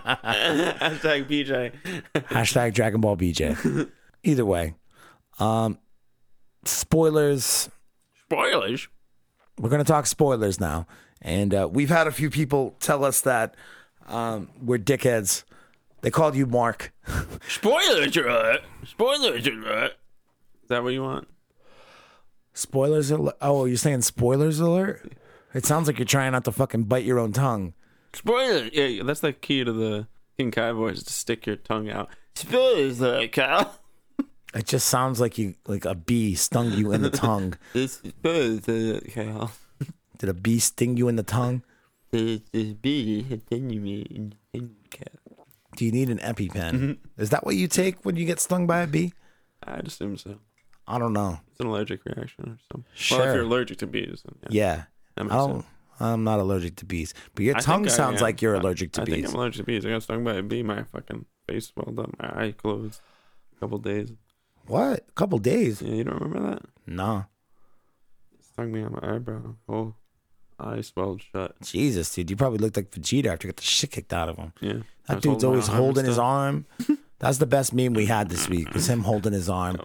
[0.03, 1.72] Hashtag BJ.
[2.16, 3.89] Hashtag Dragon Ball BJ.
[4.24, 4.76] Either way.
[5.39, 5.78] Um
[6.66, 7.70] spoilers.
[8.26, 8.88] Spoilers.
[9.59, 10.88] We're gonna talk spoilers now.
[11.24, 13.55] And uh, we've had a few people tell us that
[14.07, 15.43] um, we're dickheads.
[16.01, 16.93] They called you Mark.
[17.47, 18.61] Spoilers alert.
[18.86, 19.93] Spoilers alert.
[20.64, 21.30] Is that what you want?
[22.53, 23.36] Spoilers alert.
[23.41, 25.14] Oh, you're saying spoilers alert?
[25.54, 27.74] It sounds like you're trying not to fucking bite your own tongue.
[28.14, 28.70] Spoiler.
[28.74, 33.01] Yeah, that's the key to the King Kai voice to stick your tongue out Spoilers,
[33.01, 33.80] uh, Kyle.
[34.56, 37.56] It just sounds like you like a bee stung you in the tongue.
[37.74, 39.51] This spoilers, uh, Kyle.
[40.20, 41.64] Did a bee sting you in the tongue?
[42.12, 45.47] This this bee stinging me in in Kyle.
[45.76, 46.99] Do you need an EpiPen?
[47.18, 49.14] Is that what you take when you get stung by a bee?
[49.64, 50.38] I'd assume so.
[50.88, 51.39] I don't know.
[51.49, 52.86] It's an allergic reaction or something.
[52.86, 53.28] Well, Sure.
[53.30, 54.66] if you're allergic to bees, then yeah.
[54.76, 54.84] Yeah.
[55.16, 55.53] That makes don't.
[55.61, 55.66] sense.
[55.99, 58.24] I'm not allergic to bees, but your I think tongue I sounds am.
[58.24, 59.30] like you're I- allergic to I think bees.
[59.30, 59.86] I'm allergic to bees.
[59.86, 60.64] I got stung by a bee.
[60.64, 62.09] My fucking face swelled up.
[62.20, 62.99] My eye closed.
[63.55, 64.11] A couple days.
[64.66, 65.05] What?
[65.07, 65.82] A couple days?
[65.82, 66.61] Yeah, you don't remember that?
[66.88, 67.24] Nah.
[68.41, 69.55] stung me on my eyebrow.
[69.70, 69.95] Oh,
[70.59, 71.59] eye swelled shut.
[71.61, 74.38] Jesus, dude, you probably looked like Vegeta after you got the shit kicked out of
[74.38, 74.53] him.
[74.61, 74.74] Yeah.
[75.07, 76.26] I That was dude's holding my always arm and holding his stuff.
[76.26, 76.66] arm.
[77.20, 78.74] That's the best meme we had this week.
[78.74, 79.78] Was him holding his arm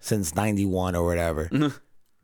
[0.00, 1.50] since '91 or whatever.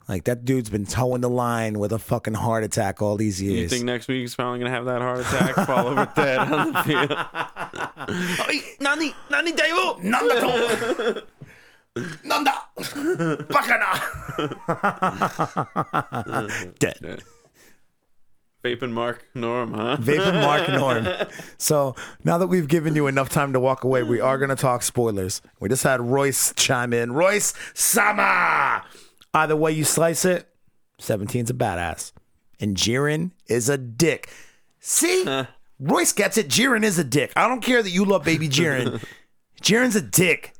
[0.08, 3.60] like that dude's been towing the line with a fucking heart attack all these years.
[3.60, 6.72] You think next week he's finally gonna have that heart attack, fall over dead on
[6.72, 7.10] the field?
[8.48, 10.02] Oi, Nani, Nani Devo!
[10.02, 11.22] Nanda
[12.24, 12.52] Nanda
[13.48, 14.00] Bakana
[16.78, 17.22] Dead.
[18.64, 19.98] Vaping Mark Norm, huh?
[20.00, 21.06] Vaping Mark Norm.
[21.58, 21.94] So
[22.24, 24.82] now that we've given you enough time to walk away, we are going to talk
[24.82, 25.40] spoilers.
[25.60, 27.12] We just had Royce chime in.
[27.12, 28.84] Royce Sama.
[29.34, 30.48] Either way you slice it,
[31.00, 32.12] 17's a badass.
[32.60, 34.30] And Jiren is a dick.
[34.78, 35.24] See?
[35.80, 36.48] Royce gets it.
[36.48, 37.32] Jiren is a dick.
[37.36, 39.04] I don't care that you love baby Jiren.
[39.60, 40.54] Jiren's a dick.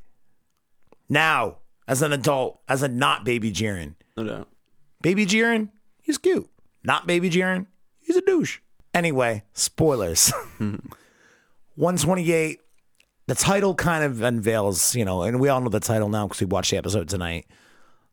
[1.07, 1.57] Now,
[1.87, 3.95] as an adult, as a not baby Jiren.
[4.17, 4.49] No doubt.
[5.01, 5.69] Baby Jiren,
[6.01, 6.49] he's cute.
[6.83, 7.65] Not Baby Jiren,
[7.99, 8.59] he's a douche.
[8.93, 10.31] Anyway, spoilers.
[11.75, 12.59] 128.
[13.27, 16.41] The title kind of unveils, you know, and we all know the title now because
[16.41, 17.47] we watched the episode tonight.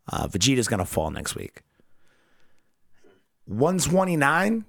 [0.09, 1.63] Uh, Vegeta's going to fall next week.
[3.47, 4.65] 129.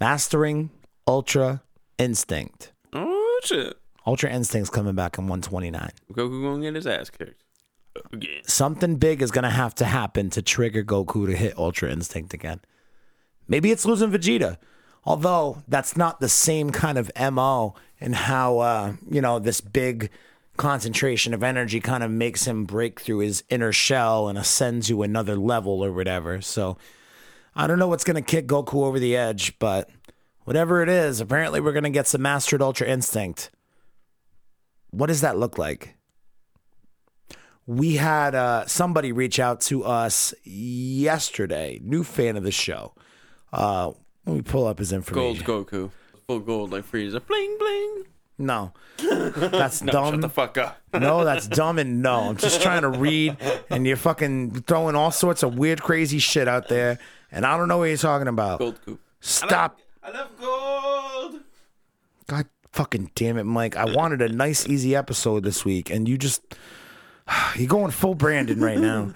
[0.00, 0.70] Mastering
[1.06, 1.62] Ultra
[1.98, 2.72] Instinct.
[2.92, 3.76] Oh shit!
[4.06, 5.90] Ultra Instinct's coming back in 129.
[6.12, 7.42] Goku gonna get his ass kicked
[8.12, 8.42] again.
[8.46, 12.32] something big is going to have to happen to trigger Goku to hit Ultra Instinct
[12.32, 12.60] again.
[13.48, 14.58] Maybe it's losing Vegeta.
[15.04, 20.10] Although that's not the same kind of MO and how, uh, you know, this big
[20.58, 25.02] concentration of energy kind of makes him break through his inner shell and ascend to
[25.02, 26.42] another level or whatever.
[26.42, 26.76] So
[27.56, 29.88] I don't know what's going to kick Goku over the edge, but
[30.44, 33.50] whatever it is, apparently we're going to get some mastered Ultra Instinct.
[34.90, 35.94] What does that look like?
[37.68, 42.94] we had uh, somebody reach out to us yesterday, new fan of the show.
[43.52, 43.92] Uh,
[44.24, 45.44] let me pull up his information.
[45.44, 45.68] Gold.
[45.68, 45.90] Goku,
[46.26, 47.24] full gold like Frieza.
[47.24, 48.04] Bling bling.
[48.38, 50.14] No, that's dumb.
[50.14, 50.80] Shut the fuck up.
[50.94, 52.20] no, that's dumb and no.
[52.20, 53.36] I'm just trying to read,
[53.68, 56.98] and you're fucking throwing all sorts of weird, crazy shit out there,
[57.32, 58.60] and I don't know what you're talking about.
[58.60, 58.98] Gold Goku.
[59.20, 59.80] Stop.
[60.02, 61.40] I love gold.
[62.28, 63.76] God fucking damn it, Mike.
[63.76, 66.42] I wanted a nice, easy episode this week, and you just
[67.56, 69.12] you're going full Brandon right now.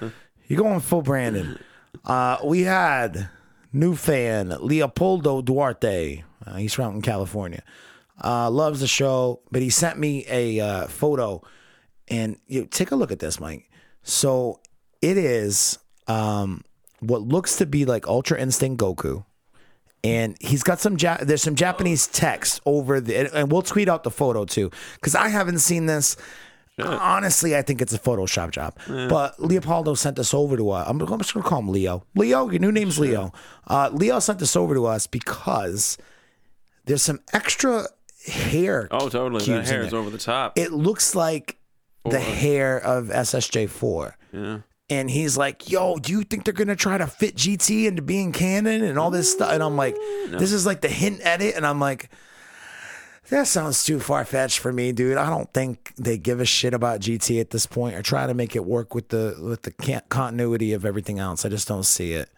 [0.49, 1.59] You're going full Brandon.
[2.05, 3.29] Uh, we had
[3.73, 6.25] new fan Leopoldo Duarte.
[6.45, 7.63] Uh, he's from California.
[8.23, 11.43] Uh, loves the show, but he sent me a uh, photo,
[12.09, 13.69] and you take a look at this, Mike.
[14.03, 14.61] So
[15.01, 16.63] it is um,
[17.01, 19.25] what looks to be like Ultra Instinct Goku
[20.05, 24.03] and he's got some ja- there's some Japanese text over the and- we'll tweet out
[24.03, 26.17] the photo too because I haven't seen this.
[26.81, 28.77] Honestly, I think it's a Photoshop job.
[28.89, 30.89] But Leopoldo sent this over to us.
[30.89, 32.05] I'm, I'm just gonna call him Leo.
[32.17, 33.33] Leo, your new name's Leo.
[33.69, 35.99] Uh, Leo sent this over to us because
[36.87, 37.85] there's some extra
[38.27, 38.89] hair.
[38.91, 39.45] Oh, totally.
[39.45, 40.59] That hair is over the top.
[40.59, 41.57] It looks like
[42.09, 44.15] the hair of SSJ4.
[44.33, 44.59] yeah.
[44.91, 48.31] And he's like, "Yo, do you think they're gonna try to fit GT into being
[48.33, 49.97] canon and all this stuff?" And I'm like,
[50.29, 52.11] "This is like the hint edit," and I'm like,
[53.31, 55.17] "That sounds too far fetched for me, dude.
[55.17, 58.35] I don't think they give a shit about GT at this point or try to
[58.35, 61.47] make it work with the with the can- continuity of everything else.
[61.47, 62.29] I just don't see it.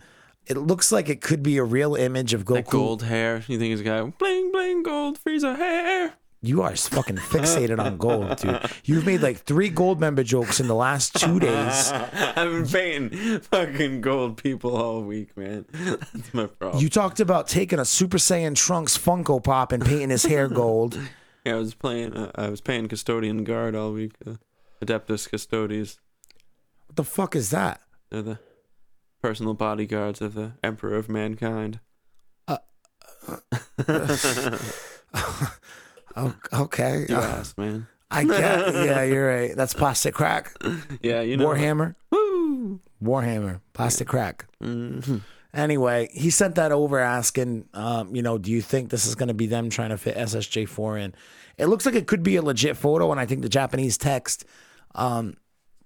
[0.47, 2.55] It looks like it could be a real image of Goku.
[2.57, 3.43] That gold hair.
[3.49, 6.15] You think he's got bling bling gold Frieza hair?
[6.45, 8.61] You are fucking fixated on gold, dude.
[8.85, 11.91] You've made like three gold member jokes in the last two days.
[11.93, 15.65] I've been painting fucking gold people all week, man.
[15.73, 16.83] That's my problem.
[16.83, 21.01] You talked about taking a Super Saiyan Trunks Funko Pop and painting his hair gold.
[21.47, 22.15] yeah, I was playing.
[22.15, 24.13] Uh, I was playing custodian guard all week.
[24.27, 24.35] Uh,
[24.85, 25.99] Adeptus Custodes.
[26.89, 27.81] What the fuck is that?
[28.11, 28.39] They're the
[29.25, 31.81] personal bodyguards of the Emperor of Mankind.
[36.17, 37.07] Oh, okay.
[37.09, 37.89] You Uh, asked, man.
[38.11, 38.73] I get.
[38.75, 39.57] Yeah, you're right.
[39.57, 40.55] That's plastic crack.
[41.03, 41.49] Yeah, you know.
[41.49, 41.97] Warhammer.
[42.13, 42.81] Woo!
[43.03, 43.61] Warhammer.
[43.73, 44.47] Plastic crack.
[44.63, 45.23] Mhm.
[45.53, 49.27] Anyway, he sent that over asking, um, you know, do you think this is going
[49.29, 51.15] to be them trying to fit SSJ4 in?
[51.59, 54.45] It looks like it could be a legit photo, and I think the Japanese text
[54.95, 55.37] um,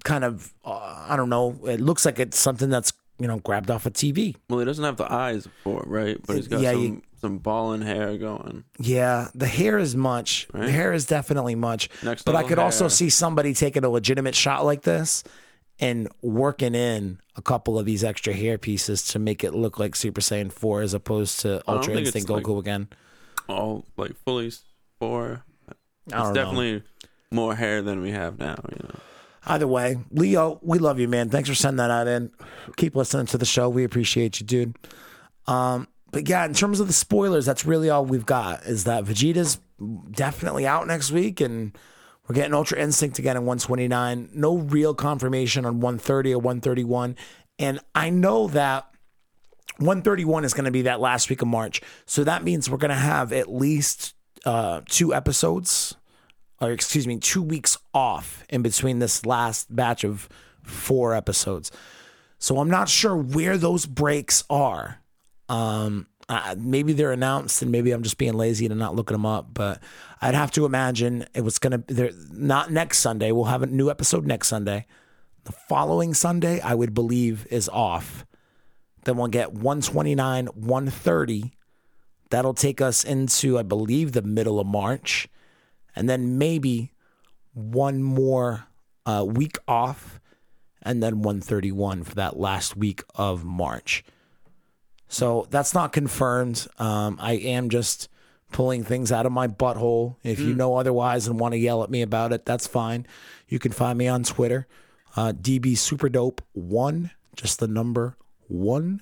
[0.04, 3.70] kind of, uh, I don't know, it looks like it's something that's, you know, grabbed
[3.70, 4.36] off a TV.
[4.48, 6.18] Well, he doesn't have the eyes for it, right?
[6.26, 8.62] But he's got Yeah, some you- some ball and hair going.
[8.78, 10.46] Yeah, the hair is much.
[10.52, 11.88] The hair is definitely much.
[12.04, 15.24] Next but I could also see somebody taking a legitimate shot like this
[15.80, 19.96] and working in a couple of these extra hair pieces to make it look like
[19.96, 22.86] Super Saiyan 4 as opposed to Ultra Instinct like- Goku again.
[23.48, 24.62] All like fully s-
[25.00, 25.42] four.
[25.68, 25.72] I
[26.06, 26.34] It's don't know.
[26.34, 26.82] definitely
[27.32, 28.56] more hair than we have now.
[28.70, 28.94] You know.
[29.46, 31.30] Either way, Leo, we love you, man.
[31.30, 32.30] Thanks for sending that out in.
[32.76, 33.68] Keep listening to the show.
[33.68, 34.76] We appreciate you, dude.
[35.46, 38.64] Um, but yeah, in terms of the spoilers, that's really all we've got.
[38.64, 39.58] Is that Vegeta's
[40.10, 41.76] definitely out next week, and
[42.26, 44.30] we're getting Ultra Instinct again in 129.
[44.34, 47.16] No real confirmation on 130 or 131,
[47.58, 48.86] and I know that
[49.78, 52.90] 131 is going to be that last week of March, so that means we're going
[52.90, 54.14] to have at least
[54.44, 55.96] uh, two episodes
[56.60, 60.28] or excuse me, two weeks off in between this last batch of
[60.62, 61.70] four episodes.
[62.38, 65.00] So I'm not sure where those breaks are.
[65.48, 69.26] Um, uh, maybe they're announced, and maybe I'm just being lazy to not looking them
[69.26, 69.54] up.
[69.54, 69.82] But
[70.20, 71.82] I'd have to imagine it was gonna.
[71.86, 73.32] They're not next Sunday.
[73.32, 74.86] We'll have a new episode next Sunday.
[75.44, 78.26] The following Sunday, I would believe, is off.
[79.04, 81.52] Then we'll get 129, 130.
[82.30, 85.28] That'll take us into, I believe, the middle of March
[85.98, 86.92] and then maybe
[87.54, 88.68] one more
[89.04, 90.20] uh, week off,
[90.80, 94.04] and then 131 for that last week of March.
[95.08, 96.68] So that's not confirmed.
[96.78, 98.08] Um, I am just
[98.52, 100.16] pulling things out of my butthole.
[100.22, 103.04] If you know otherwise and want to yell at me about it, that's fine.
[103.48, 104.68] You can find me on Twitter,
[105.16, 109.00] uh, DB Superdope one, just the number one.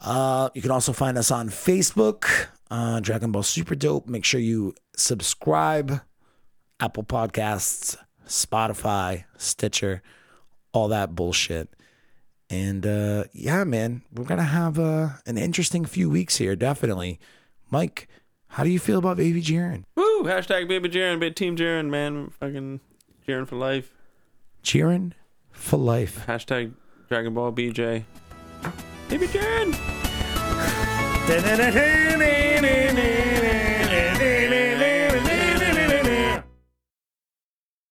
[0.00, 4.08] Uh, you can also find us on Facebook, uh, Dragon Ball Super Dope.
[4.08, 6.00] Make sure you subscribe.
[6.80, 7.96] Apple Podcasts,
[8.26, 10.02] Spotify, Stitcher,
[10.72, 11.68] all that bullshit.
[12.50, 17.20] And uh, yeah, man, we're gonna have uh, an interesting few weeks here, definitely.
[17.70, 18.08] Mike,
[18.48, 19.84] how do you feel about Baby Jiren?
[19.94, 20.24] Woo!
[20.24, 22.30] Hashtag baby Jaren, big team Jaren, man.
[22.40, 22.80] Fucking
[23.28, 23.94] Jaren for life.
[24.64, 25.12] Jiren
[25.52, 26.24] for life.
[26.26, 26.72] Hashtag
[27.08, 28.04] Dragon Ball BJ.
[29.08, 30.11] Baby Jaren.
[31.40, 33.51] nee, nee, nee, nee, nee.